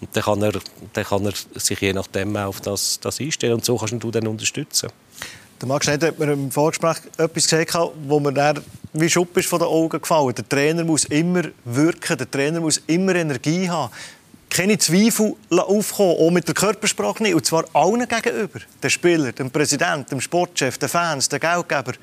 [0.00, 0.52] Und dann kann, er,
[0.92, 4.28] dann kann er sich je nachdem auf das, das einstellen und so kannst du dann
[4.28, 4.90] unterstützen.
[5.64, 7.74] Der Max Schneider hat mir im Vorgespräch etwas gesagt,
[8.06, 8.60] wo mir dann
[8.92, 10.34] wie Schupp ist von den Augen gefallen.
[10.34, 13.90] Der Trainer muss immer wirken, der Trainer muss immer Energie haben
[14.50, 17.34] keine Zweifel aufkommen, auch mit der Körpersprache nicht.
[17.34, 18.60] Und zwar allen gegenüber.
[18.82, 21.94] Den Spielern, dem Präsidenten, dem Sportchef, den Fans, den Geldgeber.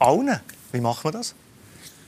[0.00, 0.40] Allen.
[0.72, 1.32] Wie macht man das?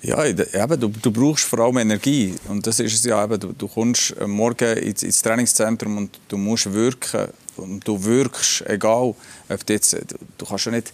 [0.02, 2.34] Ja, eben, du, du brauchst vor allem Energie.
[2.48, 3.40] Und das ist es ja eben.
[3.40, 7.28] Du, du kommst morgen ins, ins Trainingszentrum und du musst wirken.
[7.56, 9.14] Und du wirkst, egal,
[9.48, 10.92] ob du jetzt, du, du kannst ja nicht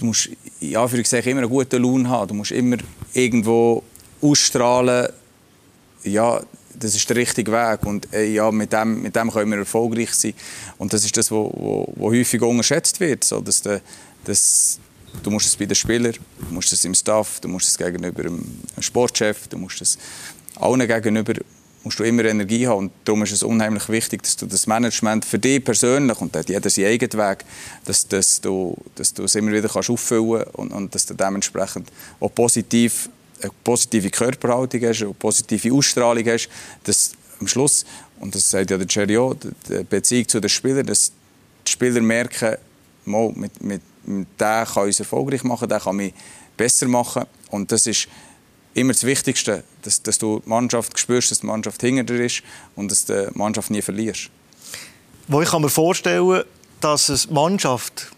[0.00, 2.28] du musst in Anführungszeichen immer einen guten Lohn haben.
[2.28, 2.78] Du musst immer
[3.12, 3.82] irgendwo
[4.22, 5.08] ausstrahlen,
[6.04, 6.40] ja,
[6.78, 10.14] das ist der richtige Weg und äh, ja, mit dem, mit dem können wir erfolgreich
[10.14, 10.32] sein.
[10.78, 11.52] Und das ist das, was
[12.00, 13.24] häufig unterschätzt wird.
[13.24, 13.82] So, dass der,
[14.24, 14.78] dass,
[15.22, 16.14] du musst es bei den Spielern,
[16.48, 18.44] du musst es im Staff, du musst es gegenüber dem
[18.78, 19.98] Sportchef, du musst es
[20.56, 21.34] allen gegenüber
[21.82, 22.78] musst du immer Energie haben.
[22.78, 26.68] Und darum ist es unheimlich wichtig, dass du das Management für dich persönlich, und jeder
[26.68, 27.44] seinen eigenen Weg,
[27.84, 31.14] dass, dass, du, dass du es immer wieder kannst auffüllen kannst und, und dass du
[31.14, 33.08] dementsprechend auch positiv
[33.42, 36.50] eine positive Körperhaltung hast, eine positive Ausstrahlung hast,
[36.84, 37.86] dass am Schluss,
[38.18, 41.12] und das sagt ja der Jerry auch, die Beziehung zu den Spielern, dass
[41.66, 42.56] die Spieler merken,
[43.06, 46.14] mal, mit, mit der kann uns erfolgreich machen, der kann mich
[46.56, 47.24] besser machen.
[47.50, 48.08] Und das ist
[48.74, 52.42] immer das Wichtigste, dass, dass du die Mannschaft spürst, dass die Mannschaft hinter dir ist
[52.76, 54.30] und dass du die Mannschaft nie verlierst.
[55.28, 56.44] Wo ich kann mir vorstellen,
[56.80, 58.10] dass eine Mannschaft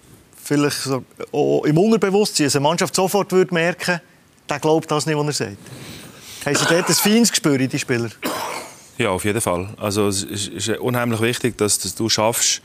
[0.42, 1.05] vielleicht so,
[1.64, 4.01] im Unterbewusstsein eine Mannschaft sofort würde merken
[4.53, 5.57] der glaubt das nicht, was er sagt.
[6.45, 8.11] Haben Sie dort ein feines Gespür in die Spieler?
[8.99, 9.73] Ja, auf jeden Fall.
[9.79, 12.61] Also, es ist unheimlich wichtig, dass, dass du schaffst,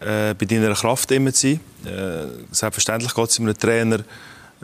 [0.00, 1.60] äh, bei deiner Kraft immer zu sein.
[1.86, 4.00] Äh, selbstverständlich geht es einem Trainer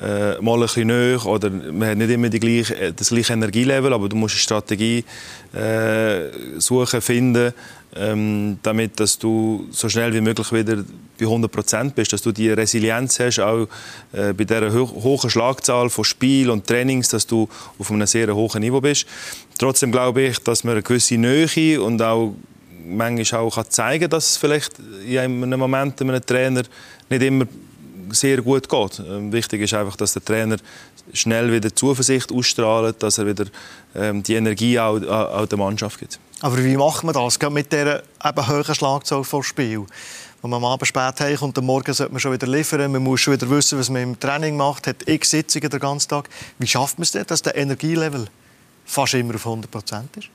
[0.01, 3.33] äh, mal ein bisschen näher oder man hat nicht immer die gleiche, äh, das gleiche
[3.33, 5.05] Energielevel, aber du musst eine Strategie
[5.53, 7.53] äh, suchen, finden,
[7.94, 10.77] ähm, damit dass du so schnell wie möglich wieder
[11.18, 13.68] bei 100 Prozent bist, dass du die Resilienz hast, auch
[14.12, 18.35] äh, bei dieser ho hohen Schlagzahl von Spiel und Trainings, dass du auf einem sehr
[18.35, 19.07] hohen Niveau bist.
[19.59, 22.35] Trotzdem glaube ich, dass man eine gewisse Nähe und auch
[22.85, 24.73] manchmal auch kann zeigen dass es vielleicht
[25.07, 26.62] in einem Moment einem Trainer
[27.09, 27.47] nicht immer
[28.11, 28.99] sehr gut geht.
[29.01, 30.57] Ähm, wichtig ist einfach, dass der Trainer
[31.12, 33.47] schnell wieder Zuversicht ausstrahlt, dass er wieder
[33.94, 36.18] ähm, die Energie auch, auch der Mannschaft gibt.
[36.40, 37.38] Aber wie macht man das?
[37.38, 39.85] Gerade mit dieser eben hohen Schlagzahl vor Spiel?
[40.42, 43.23] Wenn man am Abend spät heimkommt und Morgen sollte man schon wieder liefern, man muss
[43.23, 46.29] schon wieder wissen, was man im Training macht, hat x Sitzungen den ganzen Tag.
[46.59, 48.27] Wie schafft man es denn, dass der Energielevel
[48.85, 50.29] fast immer auf 100% ist?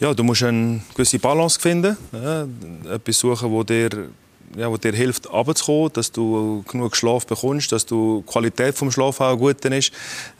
[0.00, 2.46] Ja, du musst eine gewisse Balance finden, ja,
[2.92, 4.08] etwas suchen, wo dir
[4.56, 8.94] ja, wo dir hilft, runterzukommen, dass du genug Schlaf bekommst, dass du die Qualität des
[8.94, 9.92] Schlafs auch gut ist.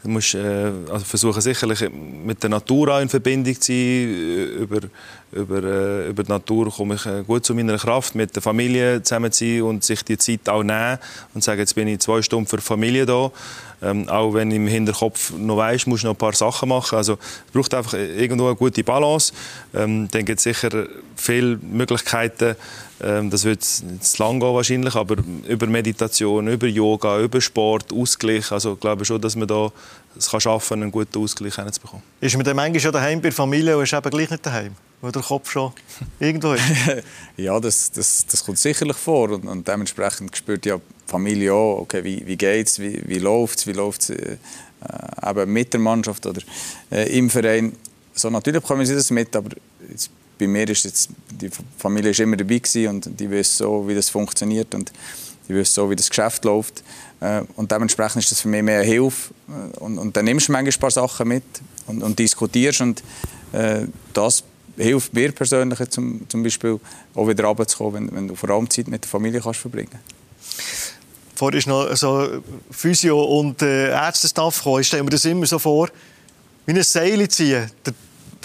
[0.03, 4.43] Du musst äh, also versuchen sicherlich mit der Natur auch in Verbindung zu sein, äh,
[4.61, 4.79] über,
[5.31, 9.03] über, äh, über die Natur komme ich äh, gut zu meiner Kraft, mit der Familie
[9.03, 10.97] zusammen zu sein und sich die Zeit auch nehmen
[11.33, 13.31] und sagen, jetzt bin ich zwei Stunden für die Familie da.
[13.81, 16.97] Ähm, auch wenn im Hinterkopf noch weißt, musst du noch ein paar Sachen machen.
[16.97, 19.33] Also es braucht einfach irgendwo eine gute Balance.
[19.73, 22.55] Ähm, dann gibt es sicher viele Möglichkeiten.
[23.01, 28.51] Ähm, das wird zu lang gehen wahrscheinlich, aber über Meditation, über Yoga, über Sport, Ausgleich.
[28.51, 29.71] Also ich glaube schon, dass man da
[30.17, 32.03] es kann schaffen, einen guten Ausgleich hinzubekommen.
[32.21, 34.73] Ist man dann manchmal schon daheim bei der Familie und ist eben gleich nicht daheim?
[35.01, 35.73] Wo der Kopf schon
[36.19, 36.63] irgendwo ist?
[37.37, 39.29] ja, das, das, das kommt sicherlich vor.
[39.29, 43.19] Und, und dementsprechend spürt ja die Familie auch, okay, wie, wie geht es, wie, wie
[43.19, 44.37] läuft es, wie läuft äh,
[45.27, 46.41] eben mit der Mannschaft oder
[46.91, 47.73] äh, im Verein.
[48.13, 49.49] So, natürlich bekommen sie das mit, aber
[49.89, 53.95] jetzt, bei mir ist jetzt, die Familie ist immer dabei und die wissen so, wie
[53.95, 54.91] das funktioniert und
[55.47, 56.83] die wissen so, wie das Geschäft läuft.
[57.19, 59.33] Äh, und dementsprechend ist das für mich mehr eine Hilfe.
[59.47, 61.43] Äh, und, und dann nimmst du manchmal ein paar Sachen mit
[61.87, 62.81] und, und diskutierst.
[62.81, 63.03] Und
[63.51, 64.43] äh, das
[64.77, 66.79] hilft mir persönlich zum, zum Beispiel
[67.13, 69.99] auch wieder runterzukommen, wenn, wenn du vor allem Zeit mit der Familie kannst verbringen
[71.35, 74.81] Vorher ist noch so Physio und äh, Ärztestaff gekommen.
[74.81, 75.89] Ich stelle mir das immer so vor,
[76.65, 77.69] wie ein Seil ziehen.
[77.85, 77.93] Der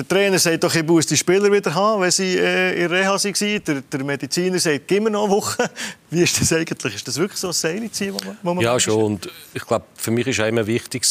[0.01, 3.13] der Trainer sagt doch, ich muss die Spieler wieder haben, wenn sie äh, in Reha
[3.13, 3.65] waren.
[3.65, 5.71] Der, der Mediziner sagt, gib mir noch eine Woche.
[6.11, 6.95] Wie ist das eigentlich?
[6.95, 9.03] Ist das wirklich so ein Seilziehen, wo man, Ja, schon.
[9.03, 11.05] Und ich glaube, für mich war immer wichtig,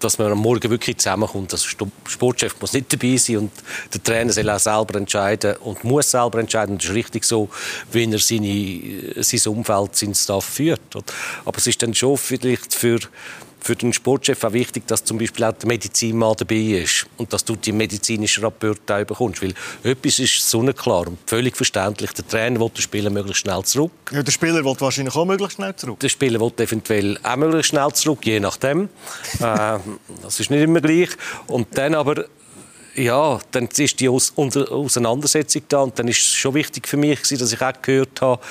[0.00, 1.52] dass man am Morgen wirklich zusammenkommt.
[1.52, 3.52] Also der Sportchef muss nicht dabei sein und
[3.92, 6.78] der Trainer soll auch selber entscheiden und muss selber entscheiden.
[6.78, 7.50] Das ist richtig so,
[7.92, 10.80] wie er seine, sein Umfeld, seinen Staff führt.
[11.44, 12.98] Aber es ist dann schon vielleicht für
[13.62, 17.44] für den Sportchef auch wichtig, dass zum Beispiel auch der Medizinmann dabei ist und dass
[17.44, 19.42] du die medizinischen Rapporte auch bekommst.
[19.42, 22.12] Weil etwas ist sonnenklar und völlig verständlich.
[22.12, 23.92] Der Trainer will den Spieler möglichst schnell zurück.
[24.10, 26.00] Ja, der Spieler will wahrscheinlich auch möglichst schnell zurück.
[26.00, 28.88] Der Spieler will eventuell auch möglichst schnell zurück, je nachdem.
[29.40, 29.78] äh,
[30.22, 31.10] das ist nicht immer gleich.
[31.46, 32.24] Und dann aber
[32.94, 37.52] ja, dann ist die Auseinandersetzung da und dann ist es schon wichtig für mich, dass
[37.52, 38.42] ich auch gehört habe,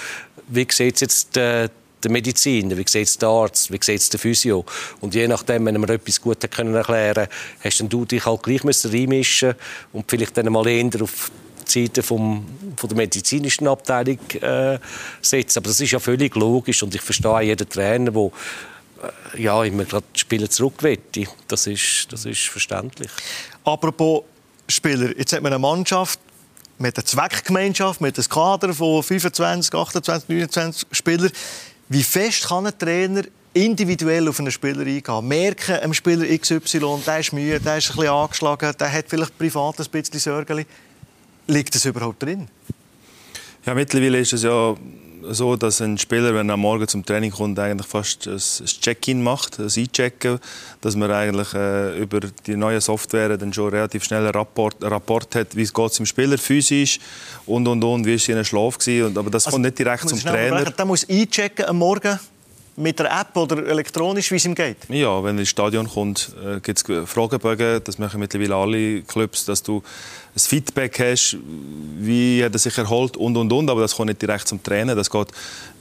[0.47, 1.69] wie sieht jetzt äh,
[2.03, 4.65] der Mediziner, wie sieht es der Arzt, wie sieht es der Physio.
[4.99, 7.27] Und je nachdem, wenn wir etwas gut können erklären
[7.63, 9.55] hast dann du dich halt gleich reinmischen
[9.93, 11.31] und vielleicht dann mal eher auf
[11.67, 14.79] die Seite vom, von der medizinischen Abteilung äh,
[15.21, 15.59] setzen.
[15.59, 18.31] Aber das ist ja völlig logisch und ich verstehe jeden Trainer, der
[19.35, 20.83] äh, ja, immer gerade Spieler zurück
[21.47, 23.11] Das ist, das ist verständlich.
[23.63, 24.23] Apropos
[24.67, 26.19] Spieler, jetzt hat man eine Mannschaft,
[26.77, 31.31] mit einer Zweckgemeinschaft, mit einem Kader von 25, 28, 29 Spielern.
[31.91, 33.23] Wie fest kann ein Trainer
[33.53, 35.27] individuell auf einen Spieler eingehen?
[35.27, 39.37] Merken, einem Spieler XY, der ist müde, der ist ein bisschen angeschlagen, der hat vielleicht
[39.37, 40.65] privat ein bisschen Sorgen.
[41.47, 42.47] Liegt das überhaupt drin?
[43.65, 44.73] Ja, mittlerweile ist es ja
[45.29, 49.21] so, dass ein Spieler, wenn er am Morgen zum Training kommt, eigentlich fast ein Check-in
[49.21, 50.39] macht, ein Einchecken,
[50.81, 54.93] dass man eigentlich äh, über die neue Software dann schon relativ schnell einen Rapport, einen
[54.93, 56.99] Rapport hat, wie es geht dem Spieler physisch
[57.45, 59.17] und und und, wie ist sein Schlaf gewesen.
[59.17, 60.65] Aber das also, kommt nicht direkt zum Trainer.
[60.65, 62.19] Der muss einchecken am Morgen
[62.75, 64.77] mit der App oder elektronisch, wie es ihm geht?
[64.89, 67.81] Ja, wenn er ins Stadion kommt, äh, gibt es Fragebögen.
[67.83, 69.83] Das machen mittlerweile alle Clubs, dass du
[70.33, 71.37] ein Feedback hast,
[71.99, 73.69] wie hat er sich erholt und und und.
[73.69, 74.95] Aber das kommt nicht direkt zum Trainer.
[74.95, 75.27] Das geht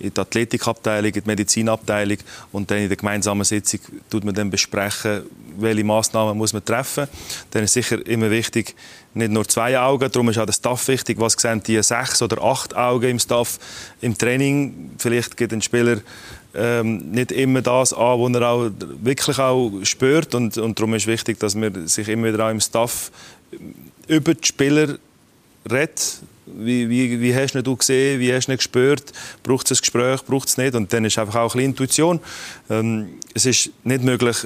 [0.01, 2.19] in die Athletikabteilung, in die Medizinabteilung
[2.51, 5.23] und dann in der gemeinsamen Sitzung tut man dann besprechen,
[5.59, 7.07] welche Maßnahmen muss man treffen.
[7.53, 8.75] Dann ist sicher immer wichtig,
[9.15, 11.19] nicht nur zwei Augen, darum ist auch der Staff wichtig.
[11.21, 13.59] Was sehen die sechs oder acht Augen im Staff
[14.01, 14.93] im Training?
[14.99, 15.99] Vielleicht gibt ein Spieler
[16.55, 18.71] ähm, nicht immer das an, was er auch
[19.03, 20.35] wirklich auch spürt.
[20.35, 23.11] Und, und darum ist wichtig, dass man sich immer wieder auch im Staff
[24.09, 24.99] über die Spieler
[25.71, 26.21] redet.
[26.47, 29.13] Wie, wie, wie hast du gesehen, wie hast du gespürt,
[29.45, 30.75] braucht es ein Gespräch, braucht es nicht?
[30.75, 32.21] Und dann ist einfach auch ein bisschen Intuition.
[32.69, 34.37] Ähm, es ist nicht möglich,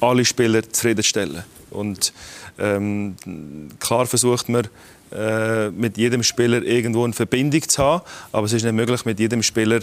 [0.00, 1.44] alle Spieler zufriedenzustellen.
[1.70, 2.12] Und
[2.58, 3.14] ähm,
[3.78, 4.68] klar versucht man
[5.10, 9.18] äh, mit jedem Spieler irgendwo eine Verbindung zu haben, aber es ist nicht möglich, mit
[9.18, 9.80] jedem Spieler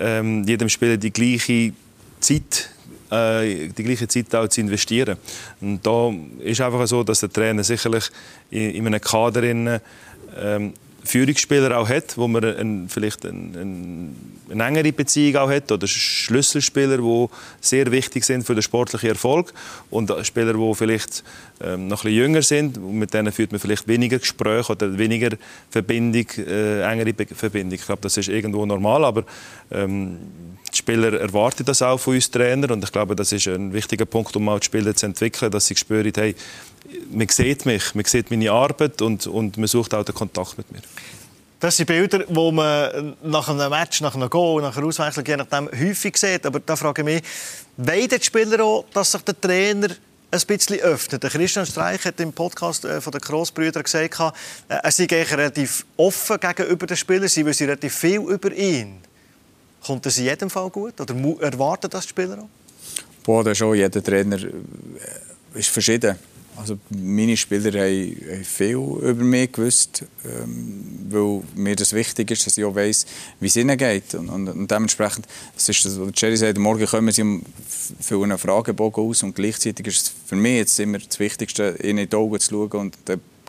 [0.00, 1.72] ähm, jedem Spieler die gleiche
[2.20, 2.70] Zeit
[3.10, 5.16] äh, die gleiche Zeit auch zu investieren.
[5.60, 8.10] Und da ist einfach so, dass der Trainer sicherlich
[8.50, 10.74] in, in einem Kader ähm,
[11.08, 14.16] Führungsspieler auch hat, wo man ein, vielleicht ein, ein,
[14.50, 17.26] eine engere Beziehung auch hat oder Schlüsselspieler, die
[17.60, 19.52] sehr wichtig sind für den sportlichen Erfolg
[19.90, 21.24] und Spieler, die vielleicht
[21.60, 25.36] ähm, noch ein jünger sind mit denen führt man vielleicht weniger Gespräche oder weniger
[25.70, 27.78] Verbindung, äh, engere Verbindung.
[27.78, 29.24] Ich glaube, das ist irgendwo normal, aber
[29.70, 30.18] ähm,
[30.78, 34.06] die Spieler erwarten das auch von uns Trainer und ich glaube, das ist ein wichtiger
[34.06, 36.34] Punkt, um auch die Spieler zu entwickeln, dass sie spüren, hey,
[37.10, 40.70] man sieht mich, man sieht meine Arbeit und, und man sucht auch den Kontakt mit
[40.70, 40.80] mir.
[41.60, 45.36] Das sind Bilder, die man nach einem Match, nach einem Goal, nach einer Auswechslung je
[45.36, 46.46] nachdem häufig sieht.
[46.46, 47.22] Aber da frage ich mich,
[47.76, 49.88] wollen die Spieler auch, dass sich der Trainer
[50.30, 51.18] ein bisschen öffnen.
[51.18, 54.20] Der Christian Streich hat im Podcast äh, von den Grossbrüdern gesagt,
[54.68, 59.00] äh, er sei relativ offen gegenüber den Spielern, sie wissen relativ viel über ihn.
[59.84, 61.00] Kommt das in jedem Fall gut?
[61.00, 62.48] Oder erwarten das die Spieler auch?
[63.24, 63.76] Boah, das schon.
[63.76, 66.16] Jeder Trainer äh, ist verschieden.
[66.58, 72.58] Also meine Spieler haben, viel über mich gewusst, ähm, weil mir das wichtig ist, dass
[72.58, 73.06] ich auch weiss,
[73.38, 74.14] wie es ihnen geht.
[74.14, 77.42] Und, und, und dementsprechend, das ist das, was Jerry sagt, morgen kommen sie
[78.00, 81.98] für einen Fragebogen aus und gleichzeitig ist es für mich jetzt immer das Wichtigste, ihnen
[81.98, 82.96] in die Augen zu schauen und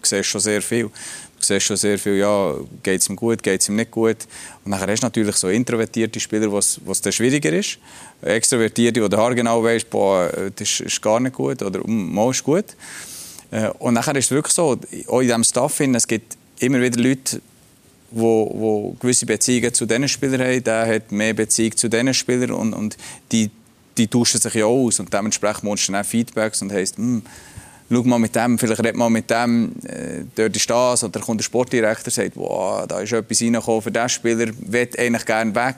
[0.07, 0.85] siehst schon sehr viel.
[0.85, 4.17] Du siehst schon sehr viel, ja, geht es ihm gut, geht es ihm nicht gut.
[4.65, 7.79] Und dann hast du natürlich so introvertierte Spieler, was dann schwieriger ist.
[8.21, 12.65] Extrovertierte, die genau weißt, boah, das ist gar nicht gut oder mal ist gut.
[13.51, 16.99] Äh, und nachher ist es wirklich so, auch in diesem Staff, es gibt immer wieder
[16.99, 17.41] Leute,
[18.11, 20.63] die, die gewisse Beziehungen zu diesen Spielern haben.
[20.63, 22.97] Der hat mehr Beziehung zu diesen Spielern und, und
[23.31, 23.49] die,
[23.97, 24.99] die tauschen sich ja aus.
[24.99, 27.23] Und dementsprechend musst du dann Feedbacks und heisst, hm,
[27.89, 31.03] schau mal mit dem, vielleicht red mal mit dem, äh, dort ist das.
[31.03, 34.89] Oder kommt der Sportdirektor und sagt, wow, da ist etwas reingekommen für diesen Spieler, will
[34.97, 35.75] eigentlich gerne weg.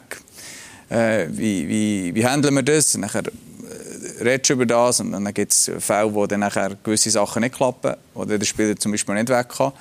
[0.89, 2.97] Äh, wie, wie, wie handeln wir das?
[2.97, 7.09] Nachher äh, redest du über das und dann gibt es Fälle, wo dann nachher gewisse
[7.09, 9.71] Sachen nicht klappen, wo der Spieler zum Beispiel nicht weg kann.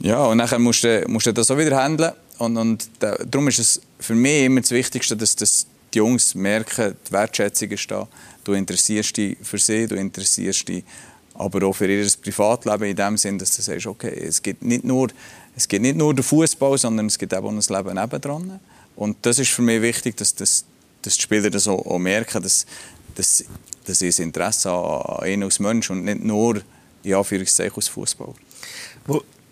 [0.00, 2.12] Ja, und nachher musst du, musst du das auch wieder handeln.
[2.38, 6.34] Und, und da, darum ist es für mich immer das Wichtigste, dass, dass die Jungs
[6.34, 8.08] merken, die Wertschätzung ist da.
[8.42, 10.82] Du interessierst dich für sie, du interessierst dich
[11.34, 14.84] aber auch für ihr Privatleben in dem Sinn, dass du sagst, okay, es gibt nicht
[14.84, 15.08] nur,
[15.56, 18.60] es gibt nicht nur den Fußball, sondern es gibt auch ein Leben nebendran.
[18.96, 20.64] Und das ist für mich wichtig, dass, dass,
[21.02, 22.66] dass die Spieler das auch, auch merken, dass,
[23.14, 23.44] dass,
[23.86, 26.60] dass ein Interesse an, ihnen als Mensch und nicht nur
[27.02, 28.34] in Anführungszeichen als Fußballer.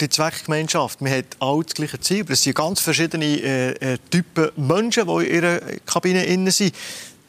[0.01, 3.99] Die Zweckgemeinschaft, man hat alle das gleiche Ziel, aber es sind ganz verschiedene äh, äh
[4.11, 6.75] Typen Menschen, die in ihrer Kabine sind.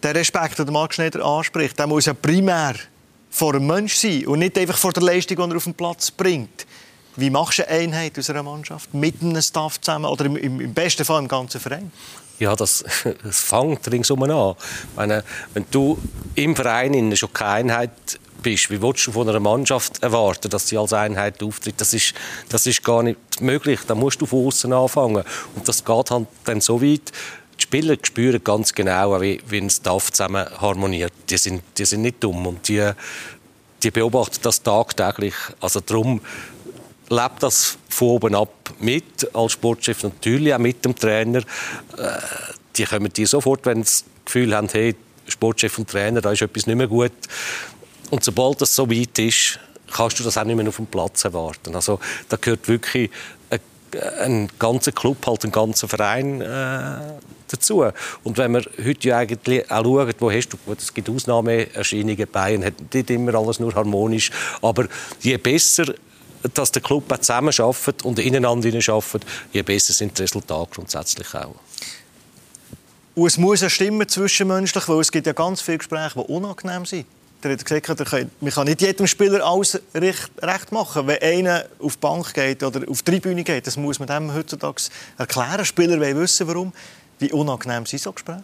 [0.01, 2.75] Der Respekt, den Marc Schneider anspricht, der muss ja primär
[3.31, 6.11] vor einem Mensch sein und nicht einfach vor der Leistung, die er auf den Platz
[6.11, 6.67] bringt.
[7.15, 10.73] Wie machst du eine Einheit aus einer Mannschaft mit einem Staff zusammen oder im, im
[10.73, 11.91] besten Fall im ganzen Verein?
[12.39, 12.83] Ja, das,
[13.23, 14.55] das fängt ringsum an.
[14.95, 15.97] Meine, wenn du
[16.35, 20.77] im Verein schon keine Einheit bist, wie willst du von einer Mannschaft erwarten, dass sie
[20.77, 21.79] als Einheit auftritt?
[21.79, 22.13] Das ist,
[22.49, 23.81] das ist gar nicht möglich.
[23.87, 25.23] Da musst du von außen anfangen.
[25.55, 27.11] Und das geht halt dann so weit,
[27.61, 31.13] die Spieler spüren ganz genau, wie, wie ein Staff zusammen harmoniert.
[31.29, 32.91] Die sind, die sind nicht dumm und die,
[33.83, 35.35] die beobachten das tagtäglich.
[35.59, 36.21] Also darum
[37.09, 41.39] lebt das von oben ab mit, als Sportchef natürlich auch mit dem Trainer.
[41.39, 42.19] Äh,
[42.75, 44.95] die kommen dir sofort, wenn sie das Gefühl haben, hey,
[45.27, 47.11] Sportchef und Trainer, da ist etwas nicht mehr gut.
[48.09, 49.59] Und sobald das so weit ist,
[49.91, 51.75] kannst du das auch nicht mehr auf dem Platz erwarten.
[51.75, 53.11] Also da gehört wirklich
[53.95, 56.97] ein ganzer Club, halt ein ganzer Verein äh,
[57.47, 57.85] dazu.
[58.23, 62.63] Und wenn wir heute ja eigentlich auch schauen, wo hast du, es gibt Ausnahmeerscheinungen, Bayern
[62.63, 64.87] hat nicht immer alles nur harmonisch, aber
[65.21, 65.93] je besser
[66.53, 71.33] dass der Club auch zusammen arbeitet und ineinander arbeitet, je besser sind die Resultate grundsätzlich
[71.35, 71.55] auch.
[73.13, 76.85] Und es muss eine Stimme zwischenmenschlich, weil es gibt ja ganz viele Gespräche, die unangenehm
[76.85, 77.05] sind.
[77.43, 81.07] Der hat gesagt, man kann nicht jedem Spieler alles recht, machen.
[81.07, 84.33] Wenn einer auf die Bank geht oder auf die Tribüne geht, das muss man dem
[84.33, 84.83] heutzutage
[85.17, 85.65] erklären.
[85.65, 86.71] Spieler wollen wissen, warum.
[87.19, 88.43] Wie unangenehm sind so Gespräche?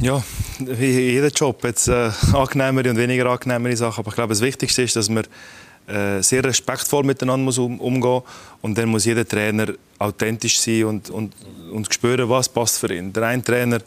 [0.00, 0.22] Ja,
[0.58, 4.00] wie jeder Job hat äh, angenehmere und weniger angenehmere Sachen.
[4.00, 5.24] Aber ich glaube, das Wichtigste ist, dass man
[5.86, 8.22] äh, sehr respektvoll miteinander muss um, umgehen
[8.62, 11.34] und dann muss jeder Trainer authentisch sein und, und,
[11.72, 13.12] und spüren, was passt für ihn.
[13.12, 13.80] Der eine Trainer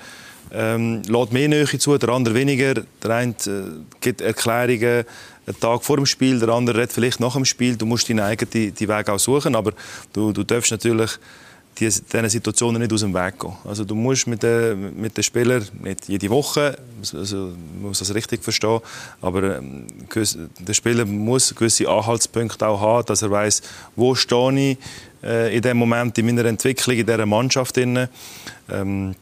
[0.52, 2.76] ähm, lädt mehr Nähe zu, der andere weniger.
[3.04, 3.64] Der eine äh,
[4.02, 5.06] gibt Erklärungen
[5.46, 7.76] einen Tag vor dem Spiel, der andere redet vielleicht nach dem Spiel.
[7.76, 9.74] Du musst deinen eigenen die Weg auch suchen, aber
[10.14, 11.12] du, du darfst natürlich
[11.80, 13.54] diesen Situationen nicht aus dem Weg gehen.
[13.64, 16.78] Also du musst mit den, mit den Spielern, nicht jede Woche,
[17.14, 18.80] also man muss das richtig verstehen,
[19.22, 19.88] aber ähm,
[20.60, 23.62] der Spieler muss gewisse Anhaltspunkte auch haben, dass er weiß,
[23.96, 24.78] wo stehe ich
[25.24, 27.78] äh, in dem Moment in meiner Entwicklung in dieser Mannschaft.
[27.78, 29.16] Ähm,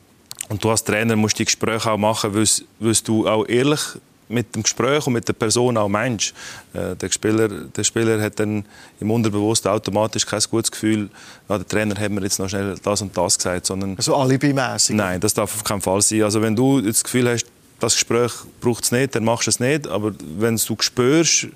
[0.50, 3.82] und du als Trainer musst die Gespräche auch machen, weil du auch ehrlich
[4.30, 6.34] mit dem Gespräch und mit der Person auch meinst.
[6.74, 8.66] Äh, der, Spieler, der Spieler hat dann
[9.00, 11.10] im Unterbewussten automatisch kein gutes Gefühl,
[11.48, 13.66] ja, der Trainer hat mir jetzt noch schnell das und das gesagt.
[13.66, 14.96] Sondern, also alibimäßig?
[14.96, 16.24] Nein, das darf auf keinen Fall sein.
[16.24, 17.46] Also wenn du das Gefühl hast,
[17.80, 19.88] das Gespräch braucht es nicht, dann machst du es nicht.
[19.88, 21.48] Aber wenn du spürst,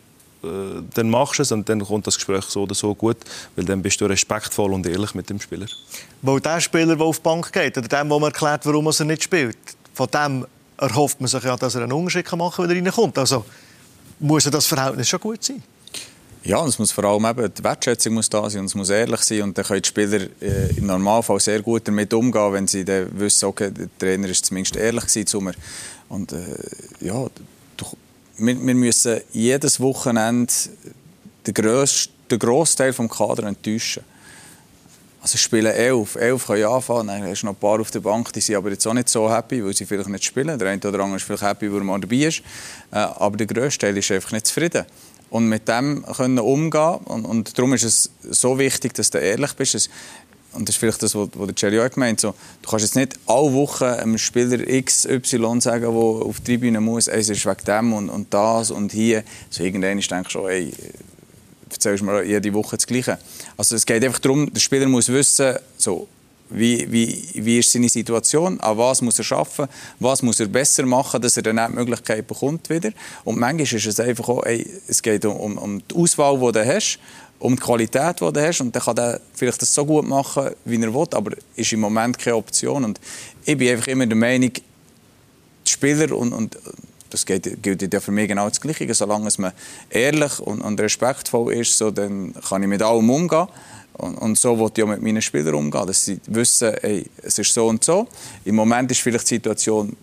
[0.42, 3.18] dann machst du es und dann kommt das Gespräch so oder so gut,
[3.56, 5.68] weil dann bist du respektvoll und ehrlich mit dem Spieler.
[6.22, 9.06] Weil der Spieler, der auf die Bank geht, oder dem, der man erklärt, warum er
[9.06, 9.58] nicht spielt,
[9.94, 10.46] von dem
[10.78, 13.18] erhofft man sich ja, dass er einen Unterschied machen kann, wenn er reinkommt.
[13.18, 13.46] Also
[14.20, 15.62] muss das Verhältnis schon gut sein.
[16.44, 18.90] Ja, und es muss vor allem eben, die Wertschätzung muss da sein und es muss
[18.90, 22.68] ehrlich sein und dann können die Spieler äh, im Normalfall sehr gut damit umgehen, wenn
[22.68, 25.54] sie dann wissen, okay, der Trainer ist zumindest ehrlich zu mir.
[26.10, 26.40] Und äh,
[27.00, 27.28] ja,
[28.42, 30.52] wir, wir müssen jedes Wochenende
[31.46, 34.04] den, grössten, den Großteil des Kaders enttäuschen.
[35.22, 36.16] Also spielen elf.
[36.16, 38.72] Elf können anfangen, dann hast du noch ein paar auf der Bank, die sind aber
[38.72, 40.58] jetzt auch nicht so happy, weil sie vielleicht nicht spielen.
[40.58, 42.40] Der eine oder andere ist vielleicht happy, weil er mal dabei ist.
[42.92, 44.86] Äh, aber der grösste Teil ist einfach nicht zufrieden.
[45.30, 49.54] Und mit dem können umgehen und, und darum ist es so wichtig, dass du ehrlich
[49.54, 49.90] bist.
[50.54, 53.14] Und das ist vielleicht das, was, der Jerry auch gemeint so, Du kannst jetzt nicht
[53.26, 57.94] alle Wochen einem Spieler XY sagen, der auf die Tribüne muss, es ist wegen dem
[57.94, 59.24] und, und das und hier.
[59.50, 60.74] So irgendwann denkst du schon, ey,
[61.70, 63.18] erzählst mir jede Woche das Gleiche.
[63.58, 66.08] Also es geht einfach darum, der Spieler muss wissen, so,
[66.52, 69.68] wie, wie, wie ist seine Situation, an was muss er schaffen,
[70.00, 72.92] was muss er besser machen, dass er dann auch die Möglichkeit bekommt wieder.
[73.24, 76.66] Und manchmal ist es einfach auch, ey, es geht um, um die Auswahl, die du
[76.66, 77.00] hast,
[77.42, 80.52] um die Qualität, die du hast und dann kann er vielleicht das so gut machen,
[80.66, 83.00] wie er will, aber ist im Moment keine Option und
[83.44, 86.58] ich bin einfach immer der Meinung, die Spieler und, und
[87.10, 88.94] das gilt, gilt ja für mich genau das Gleiche.
[88.94, 89.52] Solange man
[89.90, 93.48] ehrlich und, und respektvoll ist, so, dann kann ich mit allem umgehen.
[93.94, 97.38] Und, und so wollte ich auch mit meinen Spielern umgehen, dass sie wissen, ey, es
[97.38, 98.08] ist so und so.
[98.46, 99.96] Im Moment ist vielleicht die Situation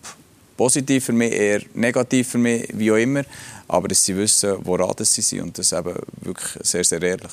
[0.59, 3.23] positiv für mich, eher negativ für mich, wie auch immer.
[3.69, 7.31] Aber dass sie wissen, woran sie sind und das eben wirklich sehr, sehr ehrlich.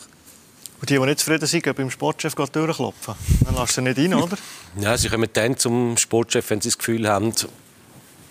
[0.80, 3.14] Und die, die nicht zufrieden sind, gehen beim Sportchef durchklopfen.
[3.44, 4.36] Dann lässt du nicht rein, oder?
[4.78, 7.32] Ja, sie kommen dann zum Sportchef, wenn sie das Gefühl haben,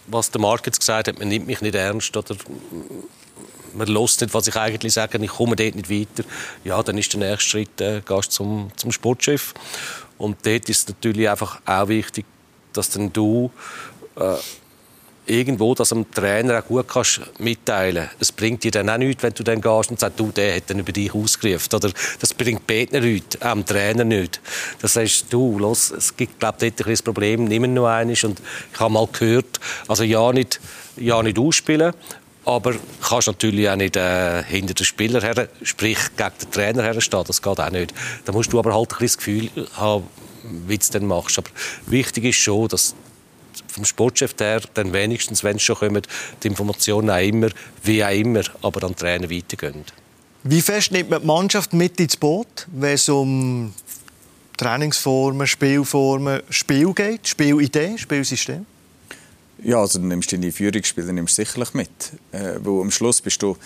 [0.08, 2.38] was der Markt jetzt gesagt hat, man nimmt mich nicht ernst oder
[3.74, 6.24] man lässt nicht, was ich eigentlich sage, ich komme dort nicht weiter,
[6.64, 9.54] ja, dann ist der nächste Schritt, äh, gehst zum, zum Sportchef.
[10.18, 12.26] Und dort ist es natürlich einfach auch wichtig,
[12.72, 13.52] dass dann du
[14.16, 14.36] äh,
[15.28, 19.34] irgendwo das dem Trainer auch gut kannst mitteilen Es bringt dir dann auch nichts, wenn
[19.34, 21.76] du dann gehst und sagst, du, der hat dann über dich ausgerufen.
[21.76, 24.40] Oder das bringt Bettner nichts, auch dem Trainer nicht.
[24.82, 28.24] Das heißt, du, los, es gibt, glaube ich, dort ein Problem, nimm nur eines.
[28.24, 28.42] Und
[28.74, 30.60] ich habe mal gehört, also ja nicht,
[30.98, 31.94] ja nicht ausspielen,
[32.46, 37.24] aber kannst natürlich auch nicht äh, hinter den Spieler her, sprich gegen den Trainer herstehen,
[37.26, 37.94] das geht auch nicht.
[38.26, 40.06] Da musst du aber halt ein das Gefühl haben,
[40.68, 41.40] wie du es dann machst.
[41.40, 41.50] Aber
[41.88, 42.94] wichtig ist schon, dass
[43.76, 46.02] vom Sportchef her dann wenigstens, wenn es schon kommen,
[46.42, 47.50] die Informationen auch immer,
[47.84, 49.84] wie auch immer, aber an Trainer weitergehen.
[50.44, 53.74] Wie fest nimmt man die Mannschaft mit ins Boot, wenn es um
[54.58, 58.66] Trainingsformen, Spielformen, Spiel geht, Spielidee, Spielsystem?
[59.64, 61.90] Ja, also du nimmst deine Führungsspieler nimmst sicherlich mit,
[62.32, 63.58] äh, weil am Schluss bist du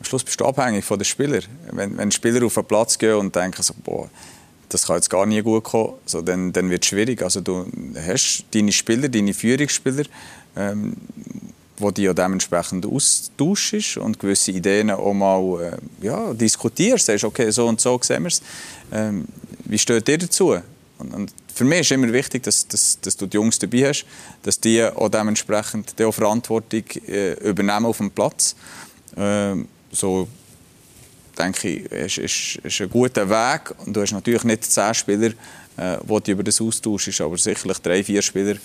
[0.00, 1.44] am Schluss bist du abhängig von den Spielern.
[1.70, 4.10] Wenn, wenn Spieler auf den Platz gehen und denken so, boah,
[4.72, 7.22] das kann jetzt gar nie gut kommen, so, dann, dann wird es schwierig.
[7.22, 7.66] Also du
[8.06, 10.04] hast deine Spieler, deine Führungsspieler,
[10.56, 10.96] ähm,
[11.76, 17.06] wo die ja dementsprechend austauschst und gewisse Ideen auch mal äh, ja, diskutierst.
[17.06, 18.42] Sagst, okay, so und so sehen wir es.
[18.92, 19.26] Ähm,
[19.64, 20.56] wie steht ihr dazu?
[20.98, 24.06] Und, und, für mich ist immer wichtig, dass, dass, dass, du die Jungs dabei hast,
[24.42, 28.56] dass die auch dementsprechend die auch Verantwortung äh, übernehmen auf dem Platz.
[29.18, 30.28] Ähm, so
[31.38, 33.74] denke ich, ist, ist, ist ein guter Weg.
[33.84, 35.30] Und du hast natürlich nicht zehn Spieler,
[35.76, 38.56] äh, wo du über das austauschst, aber sicherlich drei, vier Spieler,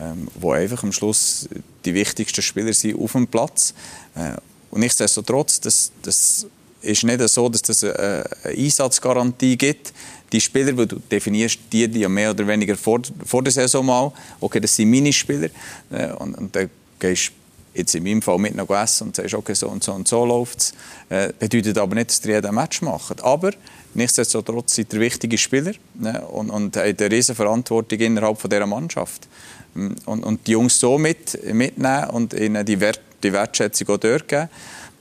[0.00, 1.48] ähm, die einfach am Schluss
[1.84, 3.72] die wichtigsten Spieler sind auf dem Platz.
[4.14, 4.36] Äh,
[4.70, 6.46] und nichtsdestotrotz, das, das
[6.82, 9.92] ist nicht so, dass es eine, eine Einsatzgarantie gibt.
[10.32, 14.12] Die Spieler, die du definierst, die, die mehr oder weniger vor, vor der Saison mal,
[14.40, 15.48] okay, das sind meine Spieler.
[15.90, 16.68] Äh, und, und dann
[16.98, 17.32] gehst
[17.76, 20.24] jetzt in meinem Fall mit noch essen und sagst, okay, so und so und so
[20.24, 20.72] läuft es.
[21.08, 23.22] Äh, bedeutet aber nicht, dass ihr jeden Match macht.
[23.22, 23.52] Aber
[23.94, 28.66] nichtsdestotrotz sind ihr wichtige Spieler ne, und, und haben eine riesige Verantwortung innerhalb von dieser
[28.66, 29.28] Mannschaft.
[29.74, 33.98] Mm, und, und die Jungs so mit, mitnehmen und ihnen die, Wert, die Wertschätzung auch
[33.98, 34.48] dort geben.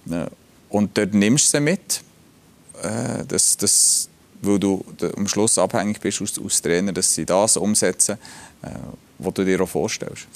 [0.06, 0.28] Ne,
[0.70, 2.02] und dort nimmst du sie mit.
[2.82, 4.10] Äh, das, das,
[4.42, 4.84] weil du
[5.16, 8.18] am Schluss abhängig bist aus, aus Trainer, dass sie das umsetzen,
[8.62, 8.68] äh,
[9.18, 10.28] was du dir auch vorstellst.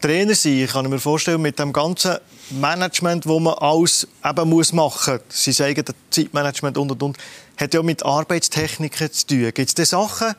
[0.00, 2.16] Trainer sein, kann ich mir vorstellen, mit dem ganzen
[2.50, 7.16] Management, das man alles eben muss machen muss, sein eigenes Zeitmanagement und und und,
[7.56, 9.50] hat ja mit Arbeitstechniken zu tun.
[9.52, 10.34] Gibt es Sachen,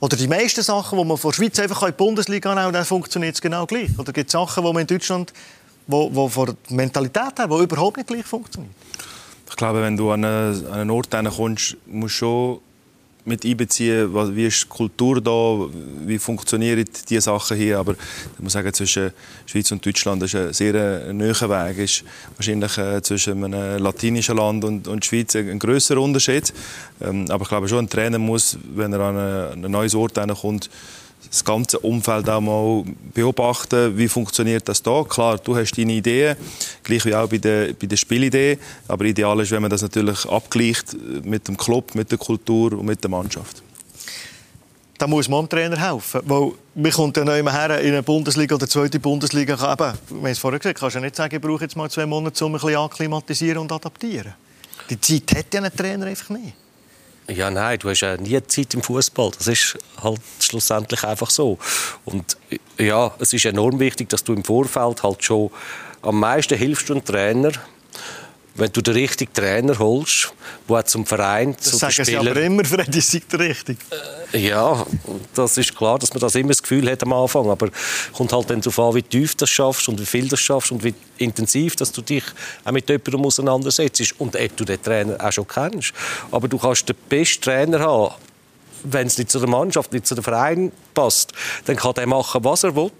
[0.00, 2.84] oder die meisten Sachen, die man von der Schweiz einfach in die Bundesliga nehmen dann
[2.84, 3.98] funktioniert es genau gleich?
[3.98, 5.32] Oder gibt es Sachen, die man in Deutschland,
[5.86, 8.74] wo, wo von der Mentalität her, die überhaupt nicht gleich funktioniert?
[9.48, 12.60] Ich glaube, wenn du an einen, an einen Ort kommst, musst du schon
[13.24, 15.66] mit einbeziehen, wie ist die Kultur da,
[16.06, 17.78] wie funktionieren diese Sachen hier.
[17.78, 19.12] Aber ich muss sagen, zwischen
[19.46, 21.78] Schweiz und Deutschland ist ein sehr äh, naher Weg.
[21.78, 22.04] Ist
[22.36, 26.52] wahrscheinlich äh, zwischen einem latinischen Land und, und Schweiz ein, größerer Unterschied.
[27.00, 30.68] Ähm, aber ich glaube schon, ein Trainer muss, wenn er an ein neues Ort kommt,
[31.34, 35.02] das ganze Umfeld auch mal beobachten, wie funktioniert das da.
[35.02, 36.36] Klar, du hast deine Ideen,
[36.84, 40.26] gleich wie auch bei der, bei der Spielidee, aber ideal ist, wenn man das natürlich
[40.26, 43.62] abgleicht mit dem Club, mit der Kultur und mit der Mannschaft.
[44.96, 46.20] da muss man dem Trainer helfen.
[46.24, 49.54] Weil man kommt dann immer her in eine Bundesliga oder zweite Bundesliga.
[49.54, 52.44] Eben, wir es vorher gesagt, kannst du nicht sagen, ich brauche jetzt mal zwei Monate,
[52.44, 54.34] um ein bisschen akklimatisieren und adaptieren.
[54.88, 56.54] Die Zeit hat ja ein Trainer einfach nicht.
[57.26, 59.30] Ja, nein, du hast ja nie Zeit im Fußball.
[59.38, 61.58] Das ist halt schlussendlich einfach so.
[62.04, 62.36] Und
[62.78, 65.50] ja, es ist enorm wichtig, dass du im Vorfeld halt schon
[66.02, 67.52] am meisten hilfst einem Trainer,
[68.54, 70.32] wenn du den richtigen Trainer holst,
[70.68, 73.78] der zum Verein, das zu sagen den sie aber immer, Freddy, sei der richtig.
[74.32, 74.86] Ja,
[75.34, 77.68] das ist klar, dass man das immer das Gefühl hat am Anfang, aber
[78.12, 80.84] kommt halt dann darauf an, wie tief das schaffst und wie viel du schaffst und
[80.84, 82.24] wie intensiv, dass du dich
[82.64, 85.92] auch mit jemandem auseinandersetzt und ob du den Trainer auch schon kennst.
[86.30, 88.14] Aber du kannst den besten Trainer haben,
[88.84, 91.32] wenn es nicht zu der Mannschaft, nicht zu dem Verein passt,
[91.64, 92.92] dann kann er machen, was er will.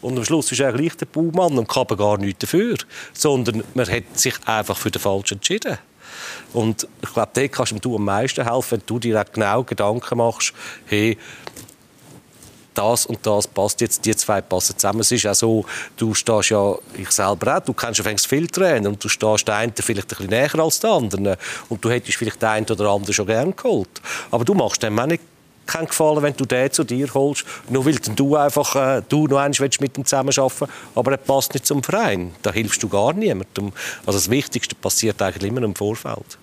[0.00, 2.76] Und am Schluss ist er gleich der Baumann und kann gar nichts dafür.
[3.12, 5.78] Sondern man hat sich einfach für den Falschen entschieden.
[6.52, 10.52] Und ich glaube, dort kannst du am meisten helfen, wenn du dir genau Gedanken machst,
[10.86, 11.16] hey,
[12.74, 15.00] das und das passt jetzt, die zwei passen zusammen.
[15.00, 15.64] Es ist auch so,
[15.96, 19.46] du stehst ja, ich selber auch, du kennst ja fängst viel Trainer und du stehst
[19.48, 22.66] der eine vielleicht ein bisschen näher als der andere und du hättest vielleicht den einen
[22.66, 24.00] oder anderen schon gern geholt.
[24.30, 25.22] Aber du machst dem auch nicht
[25.66, 29.38] keinen Gefallen, wenn du den zu dir holst, nur weil du einfach äh, du noch
[29.38, 32.32] einmal mit ihm zusammenarbeiten aber er passt nicht zum Verein.
[32.42, 33.72] Da hilfst du gar niemandem.
[34.04, 36.38] Also das Wichtigste passiert eigentlich immer im Vorfeld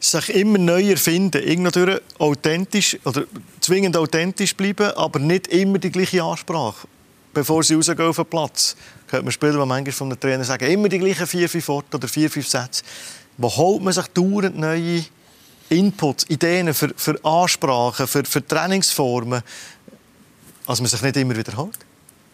[0.00, 3.24] sich immer neu erfinden, irgendwie authentisch oder
[3.60, 6.86] zwingend authentisch bleiben, aber nicht immer die gleiche Ansprache,
[7.34, 8.76] bevor sie rausgehen auf den Platz.
[9.08, 11.96] Hört man Spieler, die manchmal von den Trainer sagen, immer die gleichen vier, fünf Worte
[11.96, 12.84] oder vier, fünf Sätze.
[13.36, 15.04] Wo holt man sich dauernd neue
[15.70, 19.42] Inputs, Ideen für, für Ansprachen, für, für Trainingsformen,
[20.66, 21.78] als man sich nicht immer wiederholt?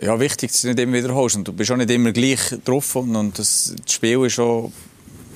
[0.01, 1.37] Ja, wichtig, dass du nicht immer wiederholst.
[1.37, 2.97] Und du bist auch nicht immer gleich drauf.
[2.97, 4.73] Und das, das Spiel ist auch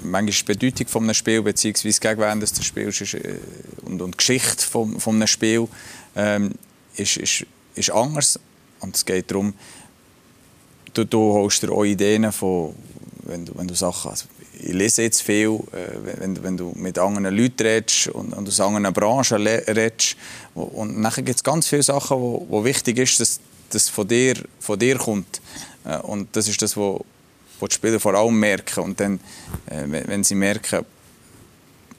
[0.03, 3.39] manchmal die Bedeutung von einem Spiel beziehungsweise gegen wen das Spiel ist, äh,
[3.85, 5.69] und, und die Geschichte von, von einem Spiel
[6.17, 6.53] ähm,
[6.97, 8.39] ist, ist, ist anders
[8.81, 9.55] und es geht darum
[10.95, 12.75] du, du holst dir auch Ideen von
[13.23, 14.27] wenn du, wenn du Sachen also
[14.61, 18.61] ich lese jetzt viel, äh, wenn, wenn du mit anderen Leuten redest und, und aus
[18.61, 20.17] anderen Branchen redest.
[20.55, 23.41] Und nachher gibt es ganz viele Sachen, wo, wo wichtig ist, dass
[23.71, 25.41] das von dir, von dir kommt.
[25.85, 27.01] Äh, und das ist das, was
[27.67, 28.81] die Spieler vor allem merken.
[28.81, 29.21] Und dann,
[29.67, 30.85] äh, wenn sie merken,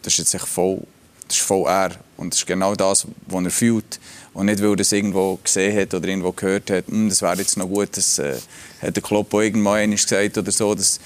[0.02, 0.82] das ist jetzt voll,
[1.28, 4.00] das ist voll er und das ist genau das, was er fühlt.
[4.34, 7.38] Und nicht, weil er es irgendwo gesehen hat oder irgendwo gehört hat, hm, das wäre
[7.38, 8.38] jetzt noch gut, das äh,
[8.82, 11.00] hat der Klopp auch irgendwann einmal gesagt oder so, das,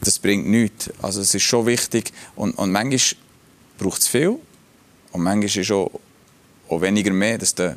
[0.00, 0.90] das bringt nichts.
[1.02, 3.00] Also es ist schon wichtig und, und manchmal
[3.78, 4.38] braucht es viel
[5.12, 5.90] und manchmal ist auch,
[6.68, 7.76] auch weniger mehr, dass der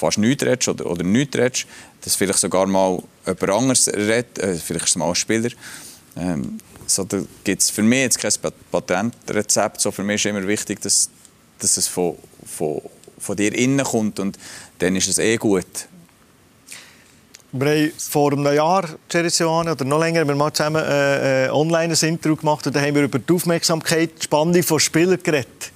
[0.00, 1.66] fast nichts redest oder, oder nichts redest,
[2.00, 5.50] dass vielleicht sogar mal jemand anderes redet, äh, vielleicht ist es mal ein Spieler.
[6.16, 8.32] Ähm, so, da gibt es für mich jetzt kein
[8.72, 9.80] Patentrezept.
[9.80, 11.10] So, für mich ist immer wichtig, dass,
[11.58, 12.80] dass es von, von,
[13.18, 14.38] von dir innen kommt und
[14.78, 15.66] dann ist es eh gut.
[17.52, 21.50] Wir haben vor einem Jahr, Jerry Sioane, oder noch länger, wir mal zusammen äh, äh,
[21.50, 25.20] online ein Interview gemacht und da haben wir über die Aufmerksamkeit, die Spannung von Spielern
[25.22, 25.72] geredet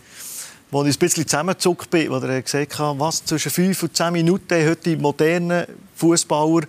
[0.74, 4.12] wo ich ein bisschen zusammengezuckt bin, wo er gesagt hat, was zwischen 5 und 10
[4.12, 6.66] Minuten heute modernen Fußballer,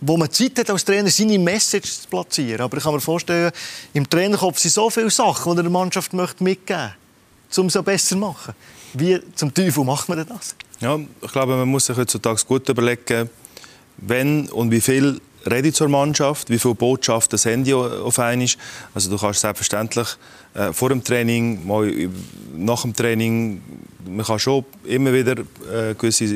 [0.00, 2.60] wo man Zeit hat als Trainer, seine Message zu platzieren.
[2.60, 3.52] Aber ich kann mir vorstellen,
[3.92, 8.16] im Trainerkopf sind so viele Sachen, die der Mannschaft mitgeben möchte, um es besser zu
[8.16, 8.52] machen.
[8.94, 10.56] Wie zum Teufel macht man das?
[10.80, 13.30] Ja, ich glaube, man muss sich heutzutage gut überlegen,
[13.98, 18.48] wenn und wie viel rede zur Mannschaft, wie viele Botschaften das Handy auf einmal.
[18.94, 20.08] Also du kannst selbstverständlich
[20.54, 21.92] äh, vor dem Training, mal
[22.56, 23.62] nach dem Training,
[24.04, 26.26] man kann schon immer wieder äh, gewisse,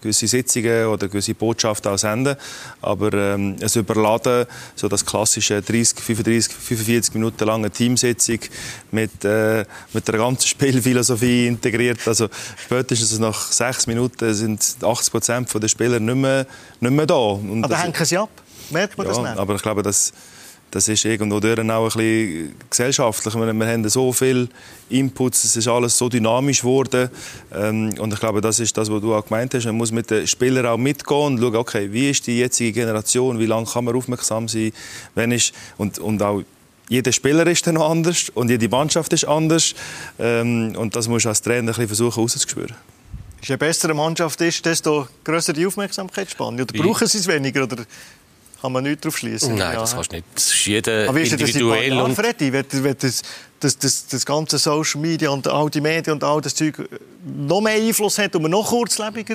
[0.00, 2.36] gewisse Sitzungen oder gewisse Botschaften auch senden,
[2.82, 4.46] aber ähm, es überladen,
[4.76, 8.38] so das klassische 30, 35, 45 Minuten lange Teamsitzung
[8.92, 15.62] mit, äh, mit der ganzen Spielphilosophie integriert, also spätestens nach sechs Minuten sind 80 Prozent
[15.62, 16.46] der Spieler nicht mehr,
[16.80, 17.14] nicht mehr da.
[17.14, 18.30] Und aber hängen sie ab?
[18.70, 19.38] Merkt man ja, das nicht?
[19.38, 20.12] aber ich glaube, das,
[20.70, 23.34] das ist irgendwo auch ein bisschen gesellschaftlich.
[23.34, 24.48] Wir, wir haben so viel
[24.90, 27.10] Inputs, es ist alles so dynamisch geworden.
[27.54, 29.66] Ähm, und ich glaube, das ist das, was du auch gemeint hast.
[29.66, 33.38] Man muss mit den Spielern auch mitgehen und schauen, okay, wie ist die jetzige Generation,
[33.38, 34.72] wie lange kann man aufmerksam sein,
[35.14, 36.42] wenn ist, und, und auch
[36.88, 39.74] jeder Spieler ist dann anders und jede Mannschaft ist anders.
[40.18, 42.74] Ähm, und das muss du als Trainer ein bisschen versuchen rauszuspüren.
[43.42, 46.62] Je besser eine Mannschaft ist, desto größer die Aufmerksamkeitsspanne.
[46.62, 47.64] Oder brauchen sie es weniger?
[47.64, 47.84] Oder
[48.64, 49.56] kann man nicht darauf schließen.
[49.56, 49.80] Nein, ja.
[49.80, 50.26] das kannst du nicht.
[50.34, 52.00] Das ist jeder Aber individuell.
[52.00, 53.22] Und Freddy, wenn, wenn das,
[53.60, 56.88] das, das, das, ganze Social Media und all die Medien und all das Zeug
[57.26, 59.34] noch mehr Einfluss hat und man noch kurzlebiger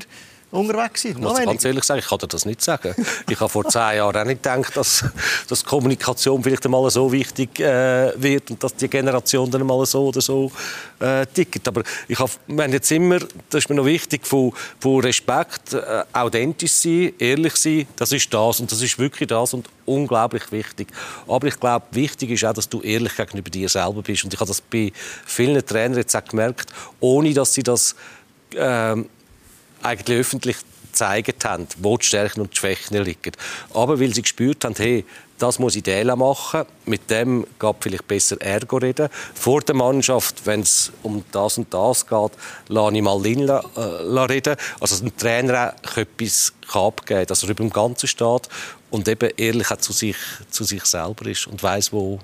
[0.51, 1.11] unterwegs sein?
[1.11, 2.95] Ich muss ganz ehrlich sagen, ich kann dir das nicht sagen.
[3.29, 5.05] Ich habe vor zehn Jahren auch nicht gedacht, dass,
[5.47, 10.07] dass Kommunikation vielleicht einmal so wichtig äh, wird und dass die Generation dann mal so
[10.07, 10.51] oder so
[10.99, 11.67] äh, tickt.
[11.67, 12.31] Aber ich habe,
[12.71, 17.87] jetzt immer, das ist mir noch wichtig, von, von Respekt, äh, authentisch sein, ehrlich sein,
[17.95, 20.87] das ist das und das ist wirklich das und unglaublich wichtig.
[21.27, 24.23] Aber ich glaube, wichtig ist auch, dass du ehrlich gegenüber dir selber bist.
[24.23, 24.91] Und ich habe das bei
[25.25, 27.95] vielen Trainern jetzt auch gemerkt, ohne dass sie das
[28.55, 29.07] ähm,
[29.83, 30.57] eigentlich öffentlich
[30.91, 33.31] gezeigt haben, wo die Stärken und die Schwächen liegen.
[33.73, 35.05] Aber weil sie gespürt haben, hey,
[35.37, 36.65] das muss ich Dela machen.
[36.85, 39.07] Mit dem geht vielleicht besser Ergo reden.
[39.33, 42.31] Vor der Mannschaft, wenn es um das und das geht,
[42.67, 44.57] lasse ich mal Lin äh, reden.
[44.81, 48.47] Also ein Trainer auch etwas abgeben dass er über dem Ganzen steht
[48.91, 50.15] und eben ehrlich zu sich,
[50.49, 52.19] zu sich selber ist und weiß, wo,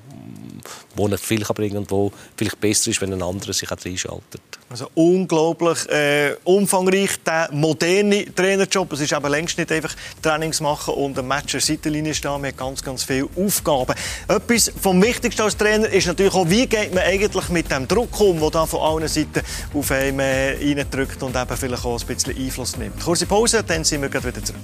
[0.96, 3.78] wo er viel kann bringen und wo vielleicht besser ist, wenn ein anderer sich auch
[3.86, 4.42] einschaltet.
[4.68, 8.92] Also unglaublich äh, umfangreich, der moderne Trainerjob.
[8.94, 12.32] Es ist aber längst nicht einfach Trainings machen und ein Match an Seitenlinie stehen.
[12.32, 13.94] Man hat ganz, ganz viele Aufgaben.
[14.28, 18.20] Etwas vom Wichtigsten als Trainer ist natürlich auch, wie geht man eigentlich mit dem Druck
[18.20, 19.42] um, der da von allen Seiten
[19.74, 23.00] auf einen äh, reindrückt und eben vielleicht auch ein bisschen Einfluss nimmt.
[23.04, 24.62] Kurze Pause, dann sind wir wieder zurück.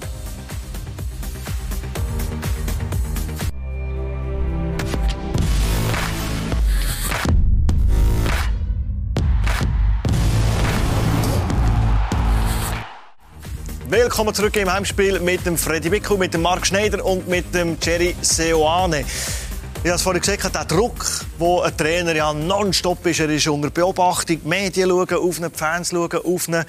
[13.92, 17.76] Willkommen zurück im Heimspiel mit dem Freddy Bickel, mit dem Marc Schneider und mit dem
[17.78, 19.00] Jerry Seoane.
[19.00, 21.04] Ich habe es vorhin gesagt, der Druck,
[21.36, 25.58] wo ein Trainer ja nonstop ist, er ist unter Beobachtung, die Medien schauen, auf die
[25.58, 26.64] Fans schauen, auf ihn.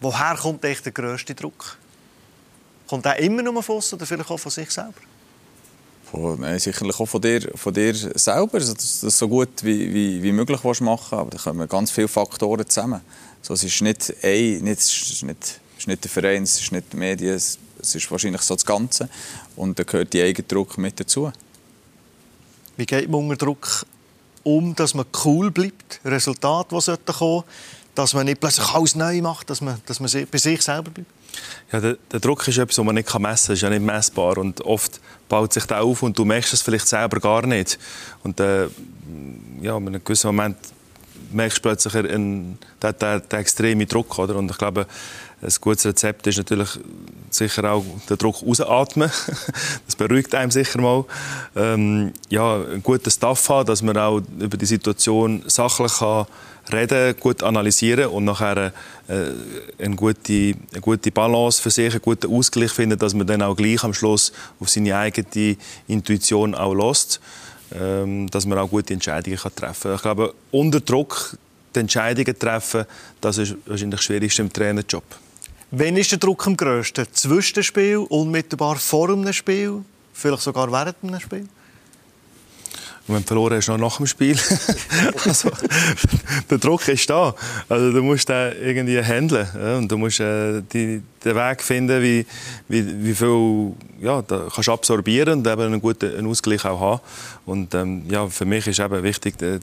[0.00, 1.76] Woher kommt echt der grösste Druck?
[2.86, 4.94] Kommt der immer nur von uns oder vielleicht auch von sich selber?
[6.10, 9.92] Von, nein, sicherlich auch von dir, von dir selber, dass du das so gut wie,
[9.92, 11.12] wie, wie möglich machen willst.
[11.12, 13.02] Aber da kommen ganz viele Faktoren zusammen.
[13.42, 16.96] So, es ist nicht ein, nicht, nicht ist nicht der Verein, es ist nicht die
[16.96, 19.08] Medien, es ist wahrscheinlich so das Ganze.
[19.56, 21.32] Und da gehört die Eigendruck mit dazu.
[22.76, 23.84] Wie geht man unter Druck
[24.44, 26.00] um, dass man cool bleibt?
[26.04, 27.42] Resultat, das sollte kommen,
[27.94, 31.10] dass man nicht plötzlich alles neu macht, dass man, dass man bei sich selber bleibt?
[31.72, 33.54] Ja, der, der, Druck ist etwas, was man nicht messen kann.
[33.54, 34.38] ist ja nicht messbar.
[34.38, 37.78] Und oft baut sich das auf und du merkst es vielleicht selber gar nicht.
[38.22, 38.68] Und äh,
[39.60, 40.56] ja, in einem gewissen Moment
[41.32, 44.18] merkst du plötzlich einen, den, den, den extremen Druck.
[44.18, 44.36] Oder?
[44.36, 44.86] Und ich glaube,
[45.42, 46.68] ein gutes Rezept ist natürlich
[47.30, 49.10] sicher auch den Druck rausatmen.
[49.86, 51.04] das beruhigt einem sicher mal.
[51.56, 56.26] Ähm, ja, einen guten Staff haben, dass man auch über die Situation sachlich kann
[56.72, 58.72] reden, gut analysieren und nachher
[59.08, 59.32] äh,
[59.84, 63.56] eine, gute, eine gute Balance für sich, einen guten Ausgleich finden, dass man dann auch
[63.56, 65.56] gleich am Schluss auf seine eigene
[65.88, 67.20] Intuition auch lässt,
[67.74, 69.96] ähm, dass man auch gute Entscheidungen kann treffen kann.
[69.96, 71.36] Ich glaube, unter Druck
[71.74, 72.84] die Entscheidungen treffen,
[73.20, 75.04] das ist wahrscheinlich das Schwierigste im Trainerjob.
[75.74, 77.06] Wann ist der Druck am grössten?
[77.12, 81.48] Zwischen dem Spiel, unmittelbar vor einem Spiel, vielleicht sogar während einem Spiel?
[83.08, 84.38] Und wenn du verloren hast, noch nach dem Spiel.
[85.24, 85.50] also,
[86.48, 87.34] der Druck ist da.
[87.68, 89.48] Also, du musst den irgendwie handeln.
[89.54, 89.76] Ja?
[89.78, 92.24] Und du musst äh, die, den Weg finden, wie,
[92.68, 93.72] wie, wie viel
[94.02, 97.00] ja, da kannst du absorbieren und eben einen guten einen Ausgleich auch haben.
[97.46, 99.60] Und ähm, ja, für mich ist eben wichtig, die,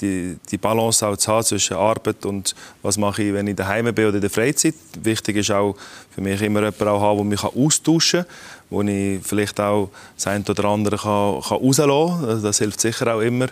[0.00, 3.92] die, die Balance auch zu haben zwischen Arbeit und was mache ich, wenn ich daheim
[3.92, 4.74] bin oder in der Freizeit.
[5.02, 5.74] Wichtig ist auch
[6.14, 8.34] für mich immer jemanden auch haben, der mich austauschen kann
[8.72, 12.28] wo ich vielleicht auch das eine oder andere kann, kann rauslassen kann.
[12.28, 13.46] Also das hilft sicher auch immer.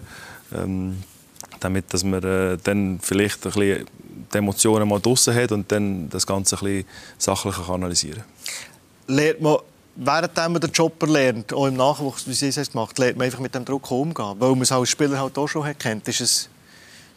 [0.55, 0.97] Ähm,
[1.61, 3.87] damit dass man äh, dann vielleicht ein bisschen
[4.33, 6.85] die Emotionen mal draussen hat und dann das Ganze ein bisschen
[7.18, 8.23] sachlicher analysieren
[9.07, 9.16] kann.
[9.16, 9.59] Lernt man,
[9.97, 13.41] während man den Job lernt, auch im Nachwuchs, wie Sie es gemacht lernt man einfach
[13.41, 16.09] mit dem Druck umgehen, weil man es als Spieler halt auch schon kennt.
[16.09, 16.49] Ist es,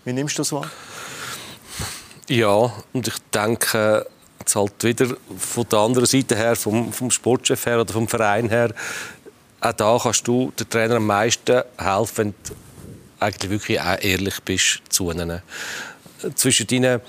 [0.05, 0.69] wie nimmst du das wahr?
[2.29, 4.05] Ja, und ich denke,
[4.43, 8.49] jetzt halt wieder von der anderen Seite her, vom, vom Sportchef her oder vom Verein
[8.49, 8.73] her,
[9.61, 12.53] auch da kannst du den Trainer am meisten helfen, wenn du
[13.19, 15.41] eigentlich wirklich auch ehrlich bist zu ihnen.
[16.35, 16.99] Zwischen ihnen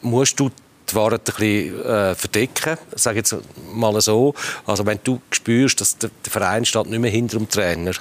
[0.00, 0.50] musst du
[0.90, 3.34] die Wahrheit ein bisschen äh, verdecken, sage jetzt
[3.72, 4.34] mal so.
[4.66, 7.92] Also wenn du spürst, dass der, der Verein steht nicht mehr hinter dem Trainer,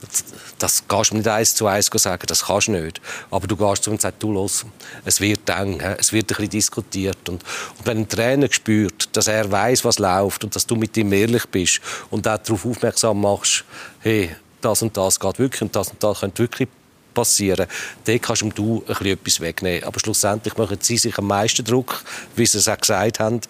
[0.00, 0.24] das,
[0.58, 3.00] das kannst du nicht eins zu eins sagen, das kannst du nicht.
[3.30, 4.64] Aber du gehst zu und sagst, du los,
[5.04, 7.28] es wird eng, es wird ein bisschen diskutiert.
[7.28, 7.42] Und,
[7.78, 11.12] und wenn ein Trainer spürt, dass er weiß, was läuft und dass du mit ihm
[11.12, 13.64] ehrlich bist und auch darauf aufmerksam machst,
[14.00, 16.68] hey, das und das geht wirklich und das und das könnte wirklich
[17.14, 17.66] passieren.
[18.04, 19.84] Dort kannst du bisschen etwas wegnehmen.
[19.84, 22.02] Aber schlussendlich machen sie sich am meisten Druck,
[22.36, 23.40] wie sie es auch gesagt haben.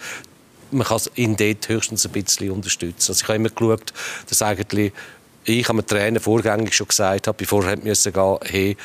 [0.71, 3.11] Man kann ihn dort höchstens ein bisschen unterstützen.
[3.11, 3.93] Also ich habe immer geschaut,
[4.29, 4.93] dass eigentlich
[5.45, 8.77] ich am Trainer vorgängig schon gesagt habe, bevor er musste gehen, hey,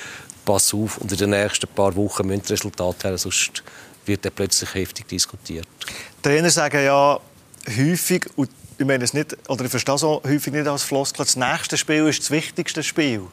[0.46, 3.64] pass auf, und in den nächsten paar Wochen müssen Resultate her, sonst
[4.06, 5.68] wird er plötzlich heftig diskutiert.
[6.22, 7.20] Trainer sagen ja
[7.78, 11.36] häufig, und ich meine es nicht, oder ich verstehe so häufig nicht als Floskel, das
[11.36, 13.24] nächste Spiel ist das wichtigste Spiel.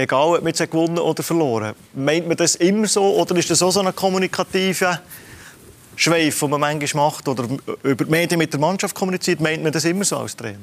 [0.00, 1.74] Egal, ob man jetzt gewonnen oder verloren.
[1.94, 5.00] Meint man das immer so oder ist das auch so eine kommunikative
[5.94, 7.46] Schweif, den man manchmal macht oder
[7.82, 9.40] über die Medien mit der Mannschaft kommuniziert?
[9.40, 10.58] Meint man das immer so als Trainer?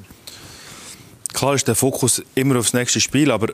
[1.32, 3.52] Klar ist der Fokus immer aufs nächste Spiel, aber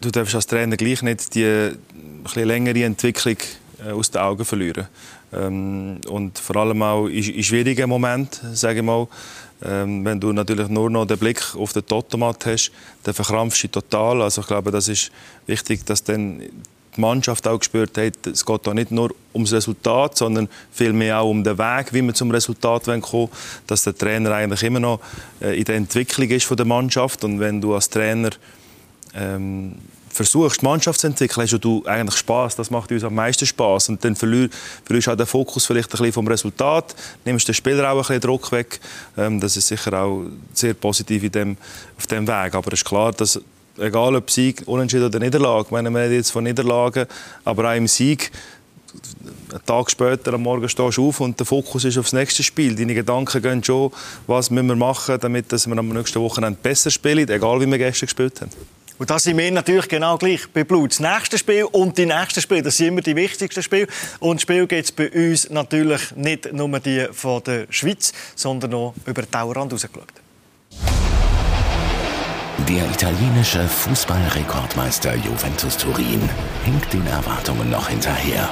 [0.00, 3.36] du darfst als Trainer gleich nicht die ein längere Entwicklung
[3.84, 4.86] äh, aus den Augen verlieren.
[5.32, 9.08] Ähm, und vor allem auch in schwierigen Momenten, sage ich mal,
[9.64, 13.68] ähm, wenn du natürlich nur noch den Blick auf den Totomat hast, dann verkrampfst du
[13.68, 14.22] total.
[14.22, 15.10] Also ich glaube, das ist
[15.46, 16.42] wichtig, dass dann
[16.96, 21.30] die Mannschaft auch gespürt hat, es geht da nicht nur ums Resultat, sondern vielmehr auch
[21.30, 23.28] um den Weg, wie wir zum Resultat kommen wollen,
[23.66, 25.00] dass der Trainer eigentlich immer noch
[25.40, 28.30] äh, in der Entwicklung ist von der Mannschaft und wenn du als Trainer
[29.14, 29.76] ähm,
[30.10, 32.56] versuchst, die Mannschaft zu entwickeln, hast du eigentlich Spaß.
[32.56, 33.90] Das macht uns am meisten Spaß.
[33.90, 34.52] Und dann verlierst
[34.86, 36.94] du auch den Fokus vielleicht ein bisschen vom Resultat,
[37.24, 38.80] nimmst den Spieler auch ein bisschen Druck weg.
[39.16, 41.56] Ähm, das ist sicher auch sehr positiv in dem,
[41.96, 42.54] auf dem Weg.
[42.54, 43.40] Aber es ist klar, dass
[43.78, 47.06] egal ob Sieg, Unentschieden oder Niederlage, wir reden jetzt von Niederlagen,
[47.44, 48.30] aber auch im Sieg,
[49.52, 52.74] einen Tag später am Morgen stehst du auf und der Fokus ist aufs nächste Spiel.
[52.74, 53.92] Deine Gedanken gehen schon,
[54.26, 58.06] was müssen wir machen, damit wir am nächsten Wochenende besser spielen, egal wie wir gestern
[58.06, 58.50] gespielt haben.
[59.00, 60.90] Und da sind wir natürlich genau gleich bei Blut.
[60.90, 63.86] Das nächste Spiel und die nächsten Spiele, das sind immer die wichtigsten Spiele.
[64.18, 68.94] Und das Spiel geht bei uns natürlich nicht nur die von der Schweiz, sondern auch
[69.06, 70.12] über den Tauerrand rausgeschaut.
[72.68, 76.28] Der italienische Fußballrekordmeister Juventus Turin
[76.66, 78.50] hinkt den Erwartungen noch hinterher.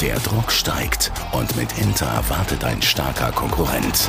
[0.00, 4.08] Der Druck steigt und mit Inter wartet ein starker Konkurrent.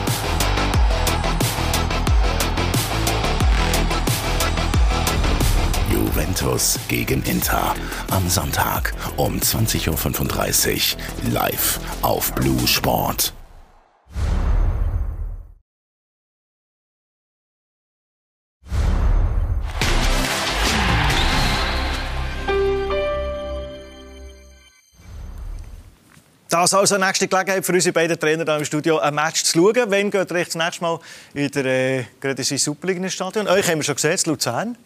[6.15, 7.75] Juventus gegen Inter.
[8.09, 13.33] Am Sonntag um 20.35 Uhr live auf Blue Sport.
[26.47, 29.43] Das ist also eine nächste Gelegenheit für unsere beiden Trainer hier im Studio, ein Match
[29.43, 29.91] zu schauen.
[29.91, 30.97] Wann geht ihr das nächste Mal
[31.33, 33.49] in der äh, Super Superliga-Stadion?
[33.49, 34.77] Euch haben wir schon gesehen, Luzern.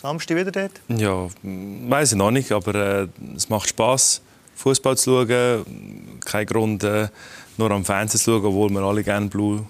[0.00, 0.80] Samstag wieder dort?
[0.88, 4.22] Ja, weiß ich noch nicht, aber äh, es macht Spaß,
[4.56, 6.20] Fußball zu schauen.
[6.24, 7.08] Kein Grund, äh,
[7.58, 9.62] nur am Fernsehen zu schauen, obwohl wir alle gerne Blue,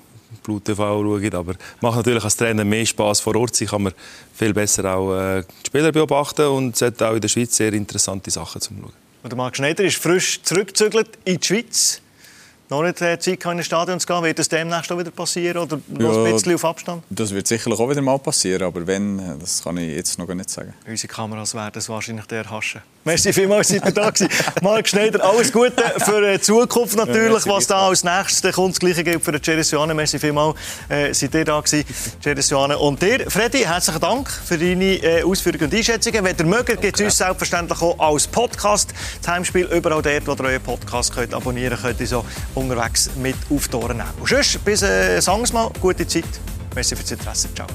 [0.45, 1.35] Blue TV schauen.
[1.35, 3.61] Aber es macht natürlich als Trainer mehr Spaß vor Ort.
[3.61, 3.93] Ich kann man
[4.33, 7.72] viel besser auch äh, die Spieler beobachten und es hat auch in der Schweiz sehr
[7.72, 8.93] interessante Sachen zu schauen.
[9.24, 12.01] Und der Marc Schneider ist frisch zurückgezügelt in die Schweiz
[12.71, 14.23] noch nicht äh, Zeit in ein Stadion zu gehen.
[14.23, 17.03] Wird das demnächst auch wieder passieren oder noch ja, ein bisschen auf Abstand?
[17.11, 20.29] Das wird sicherlich auch wieder mal passieren, aber wenn, äh, das kann ich jetzt noch
[20.33, 20.75] nicht sagen.
[20.87, 22.81] Unsere Kameras werden es wahrscheinlich der haschen.
[23.03, 24.13] Merci vielmals, seid ihr da.
[24.63, 28.75] Marc Schneider, alles Gute für die Zukunft natürlich, ja, was da als nächstes kommt.
[28.75, 29.95] Das Gleiche gilt für Jerry Suane.
[29.95, 30.57] Merci vielmals,
[30.91, 31.87] äh, seid ihr da gewesen,
[32.23, 32.77] Jerry Suane.
[32.77, 36.23] Und dir, Freddy, herzlichen Dank für deine äh, Ausführungen und Einschätzungen.
[36.23, 38.93] Wenn ihr mögt, gibt es uns selbstverständlich auch als Podcast.
[39.23, 42.23] Das Heimspiel überall dort, wo ihr euren Podcast könnt abonnieren könnt, ihr so
[42.55, 44.11] unterwegs mit auf die Ohren nehmen.
[44.21, 46.25] Und sonst, bis äh, sagen wir mal, gute Zeit.
[46.75, 47.49] Merci fürs Interesse.
[47.55, 47.67] Ciao.